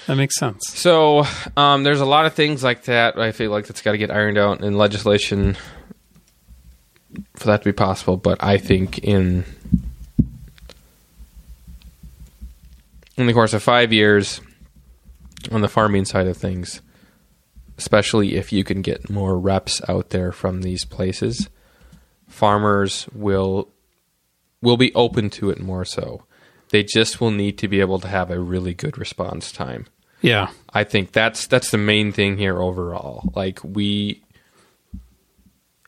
[0.07, 0.67] That makes sense.
[0.67, 1.25] So
[1.55, 3.17] um, there's a lot of things like that.
[3.17, 5.57] I feel like that's got to get ironed out in legislation
[7.35, 8.17] for that to be possible.
[8.17, 9.45] But I think in
[13.17, 14.41] in the course of five years,
[15.51, 16.81] on the farming side of things,
[17.77, 21.49] especially if you can get more reps out there from these places,
[22.27, 23.69] farmers will
[24.61, 26.23] will be open to it more so.
[26.69, 29.85] They just will need to be able to have a really good response time.
[30.21, 30.49] Yeah.
[30.73, 33.31] I think that's that's the main thing here overall.
[33.35, 34.22] Like we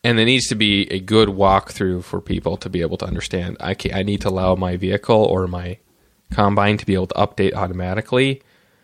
[0.06, 3.56] and there needs to be a good walkthrough for people to be able to understand.
[3.58, 5.78] I can, I need to allow my vehicle or my
[6.32, 8.40] combine to be able to update automatically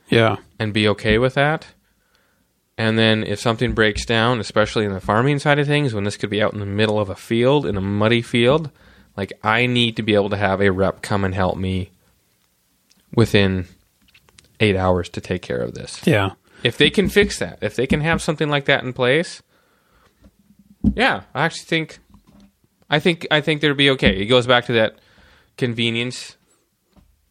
[0.08, 0.36] Yeah.
[0.58, 1.66] and be okay with that.
[2.76, 6.16] And then if something breaks down, especially in the farming side of things, when this
[6.16, 8.70] could be out in the middle of a field, in a muddy field,
[9.16, 11.90] like I need to be able to have a rep come and help me
[13.14, 13.66] within
[14.58, 16.04] eight hours to take care of this.
[16.06, 16.30] Yeah.
[16.64, 19.42] If they can fix that, if they can have something like that in place,
[20.94, 21.98] yeah, I actually think,
[22.90, 24.20] I think, I think they'd be okay.
[24.20, 24.96] It goes back to that
[25.56, 26.36] convenience,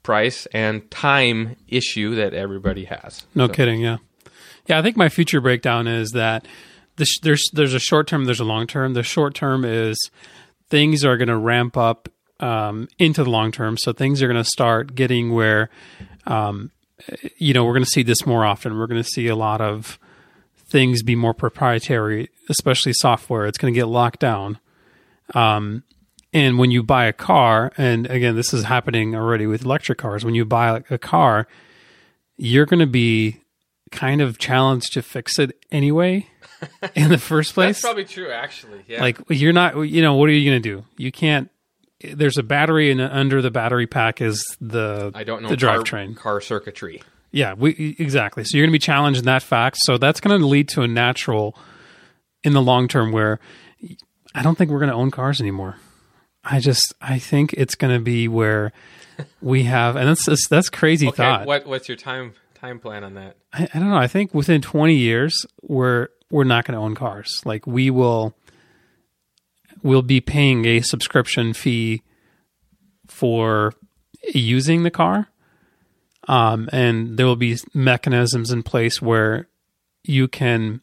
[0.04, 3.24] price, and time issue that everybody has.
[3.36, 3.82] No So- kidding.
[3.82, 3.98] Yeah.
[4.68, 4.80] Yeah.
[4.80, 6.48] I think my future breakdown is that
[6.98, 8.94] the sh- there's there's a short term, there's a long term.
[8.94, 9.98] The short term is
[10.70, 13.78] things are going to ramp up um, into the long term.
[13.78, 15.70] So things are going to start getting where,
[16.26, 16.72] um,
[17.38, 18.78] you know, we're going to see this more often.
[18.78, 19.98] We're going to see a lot of
[20.72, 23.46] things be more proprietary, especially software.
[23.46, 24.58] It's going to get locked down.
[25.36, 25.84] Um,
[26.34, 30.24] and when you buy a car, and again, this is happening already with electric cars,
[30.24, 31.46] when you buy a car,
[32.38, 33.42] you're going to be
[33.92, 36.26] kind of challenged to fix it anyway
[36.96, 37.76] in the first place.
[37.76, 38.82] That's probably true, actually.
[38.88, 39.02] Yeah.
[39.02, 40.86] Like you're not, you know, what are you going to do?
[40.98, 41.50] You can't.
[42.04, 45.80] There's a battery, and under the battery pack is the I don't know the car,
[45.80, 46.16] drivetrain.
[46.16, 47.04] car circuitry.
[47.32, 48.44] Yeah, we exactly.
[48.44, 49.78] So you're going to be challenged in that fact.
[49.82, 51.58] So that's going to lead to a natural
[52.44, 53.40] in the long term where
[54.36, 55.78] I don't think we're going to own cars anymore.
[56.44, 58.74] I just I think it's going to be where
[59.42, 61.46] we have, and that's that's, that's crazy Okay, thought.
[61.46, 63.38] what what's your time time plan on that?
[63.54, 63.98] I, I don't know.
[63.98, 67.42] I think within 20 years, we're we're not going to own cars.
[67.46, 68.34] Like we will,
[69.84, 72.02] we'll be paying a subscription fee
[73.08, 73.74] for
[74.34, 75.28] using the car,
[76.32, 79.48] um, and there will be mechanisms in place where
[80.04, 80.82] you can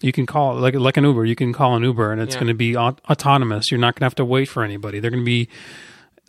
[0.00, 1.24] you can call like like an Uber.
[1.24, 2.40] You can call an Uber, and it's Yeah.
[2.40, 3.70] going to be aut- autonomous.
[3.70, 4.98] You're not going to have to wait for anybody.
[5.00, 5.48] They're going to be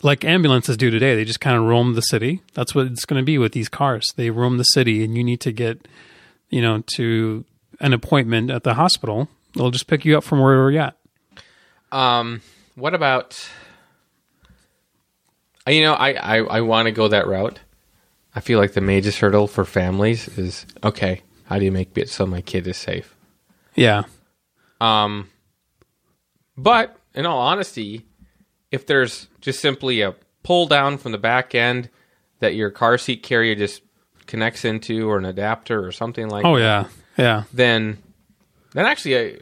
[0.01, 1.15] like ambulances do today.
[1.15, 2.41] They just kind of roam the city.
[2.53, 4.05] That's what it's going to be with these cars.
[4.15, 5.88] They roam the city, and you need to get,
[6.49, 7.43] you know, to
[7.82, 9.28] an appointment at the hospital.
[9.55, 10.95] They'll just pick you up from wherever you're at.
[11.91, 12.41] Um,
[12.76, 13.49] what about?
[15.67, 17.59] You know, I I, I want to go that route.
[18.39, 21.23] I feel like the major hurdle for families is okay.
[21.47, 23.13] How do you make it so my kid is safe?
[23.75, 24.03] Yeah,
[24.79, 25.29] Um,
[26.55, 28.05] but in all honesty,
[28.71, 31.89] if there's just simply a pull down from the back end
[32.39, 33.81] that your car seat carrier just
[34.25, 37.43] connects into, or an adapter, or something like Oh that, yeah, yeah.
[37.53, 37.97] then
[38.73, 39.35] then actually, I,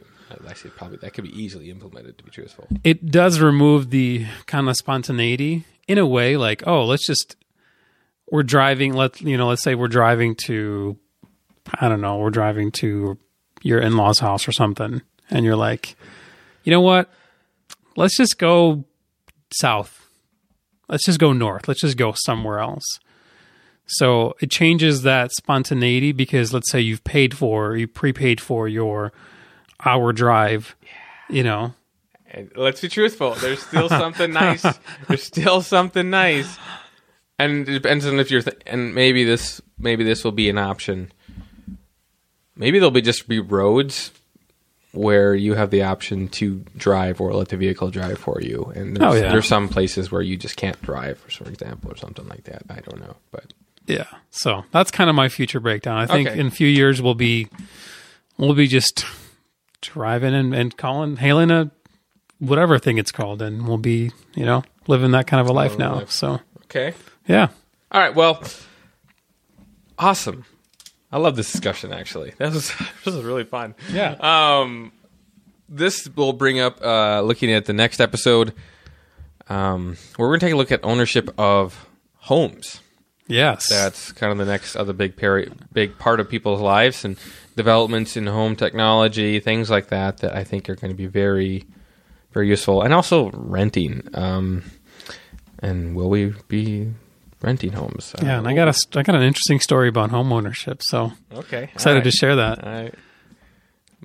[0.48, 2.18] actually probably that could be easily implemented.
[2.18, 6.36] To be truthful, It does remove the kind of spontaneity in a way.
[6.36, 7.36] Like, oh, let's just
[8.30, 8.94] we're driving.
[8.94, 9.48] Let you know.
[9.48, 10.96] Let's say we're driving to
[11.80, 12.18] I don't know.
[12.18, 13.18] We're driving to
[13.62, 15.96] your in law's house or something, and you're like,
[16.64, 17.10] you know what?
[17.96, 18.84] Let's just go
[19.52, 20.08] south.
[20.88, 21.68] Let's just go north.
[21.68, 22.84] Let's just go somewhere else.
[23.86, 29.12] So it changes that spontaneity because let's say you've paid for, you prepaid for your
[29.84, 30.88] hour drive, yeah.
[31.36, 31.74] you know,
[32.30, 33.34] And let's be truthful.
[33.34, 34.64] There's still something nice.
[35.08, 36.58] There's still something nice,
[37.38, 38.42] and it depends on if you're.
[38.42, 41.12] Th- and maybe this maybe this will be an option.
[42.56, 44.10] maybe there'll be just be roads
[44.92, 48.72] where you have the option to drive or let the vehicle drive for you.
[48.74, 49.30] And there's, Oh, yeah.
[49.30, 52.62] there's some places where you just can't drive, for example, or something like that.
[52.70, 53.52] I don't know, but
[53.86, 54.06] Yeah.
[54.30, 55.98] So that's kind of my future breakdown.
[55.98, 56.40] I think Okay.
[56.40, 57.48] in a few years we'll be
[58.38, 59.04] we'll be just
[59.82, 61.70] driving and, and calling hailing a
[62.38, 65.78] whatever thing it's called and we'll be, you know, living that kind of a life
[65.78, 65.96] now.
[65.96, 66.10] life.
[66.10, 66.94] So okay.
[67.28, 67.48] Yeah.
[67.92, 68.14] All right.
[68.14, 68.42] Well,
[69.98, 70.44] awesome.
[71.10, 71.92] I love this discussion.
[71.92, 72.68] Actually, this was
[73.04, 73.74] this was really fun.
[73.92, 74.16] Yeah.
[74.20, 74.92] Um,
[75.68, 78.52] this will bring up uh, looking at the next episode.
[79.48, 82.80] Um, where we're going to take a look at ownership of homes.
[83.28, 83.70] yes.
[83.70, 87.16] That's kind of the next other big peri- big part of people's lives and
[87.56, 90.18] developments in home technology, things like that.
[90.18, 91.64] That I think are going to be very,
[92.32, 94.06] very useful, and also renting.
[94.12, 94.64] Um,
[95.60, 96.92] and will we be
[97.42, 98.14] renting homes?
[98.14, 100.82] Uh, yeah, and I got a I got an interesting story about home ownership.
[100.82, 101.64] So Okay.
[101.74, 102.66] excited all to share that.
[102.66, 102.90] I,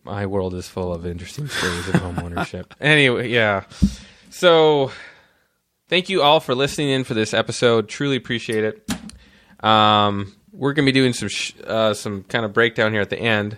[0.03, 2.73] my world is full of interesting stories of home ownership.
[2.81, 3.63] anyway, yeah.
[4.29, 4.91] So,
[5.87, 7.87] thank you all for listening in for this episode.
[7.87, 9.63] Truly appreciate it.
[9.63, 13.09] Um, we're going to be doing some sh- uh, some kind of breakdown here at
[13.09, 13.57] the end.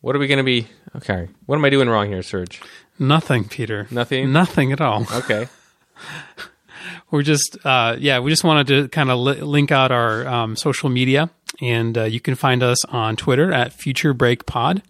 [0.00, 0.66] What are we going to be?
[0.96, 1.28] Okay.
[1.46, 2.60] What am I doing wrong here, Serge?
[2.98, 3.86] Nothing, Peter.
[3.90, 4.32] Nothing?
[4.32, 5.06] Nothing at all.
[5.12, 5.48] Okay.
[7.10, 10.56] We're just, uh, yeah, we just wanted to kind of li- link out our um,
[10.56, 11.30] social media,
[11.60, 14.82] and uh, you can find us on Twitter at Future Break Pod.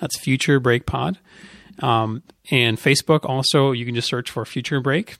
[0.00, 1.18] That's Future Break Pod,
[1.80, 3.72] um, and Facebook also.
[3.72, 5.16] You can just search for Future Break,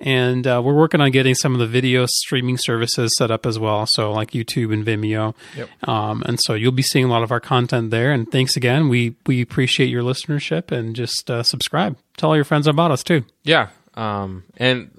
[0.00, 3.58] and uh, we're working on getting some of the video streaming services set up as
[3.58, 3.86] well.
[3.88, 5.88] So like YouTube and Vimeo, Yep.
[5.88, 8.10] um, and so you'll be seeing a lot of our content there.
[8.10, 8.88] And thanks again.
[8.88, 11.96] We we appreciate your listenership, and just uh, subscribe.
[12.16, 13.24] Tell all your friends about us too.
[13.44, 13.68] Yeah.
[13.96, 14.90] Um, and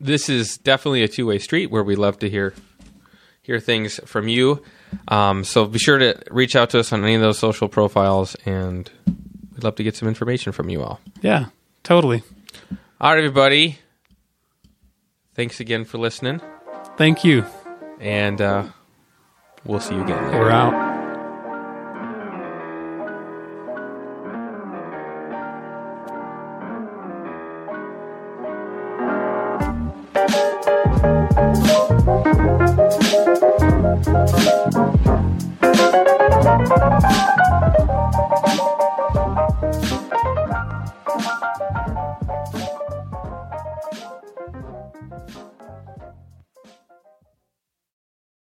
[0.00, 2.54] this is definitely a two way street where we love to hear
[3.42, 4.62] hear things from you.
[5.08, 8.34] Um, so be sure to reach out to us on any of those social profiles,
[8.46, 8.90] and
[9.54, 11.00] we'd love to get some information from you all.
[11.22, 11.46] Yeah,
[11.82, 12.22] totally.
[13.00, 13.78] All right, everybody.
[15.34, 16.40] Thanks again for listening,
[16.96, 17.44] Thank you.
[18.00, 18.64] and uh,
[19.64, 20.24] we'll see you again.
[20.26, 20.38] later.
[20.40, 20.87] We're out.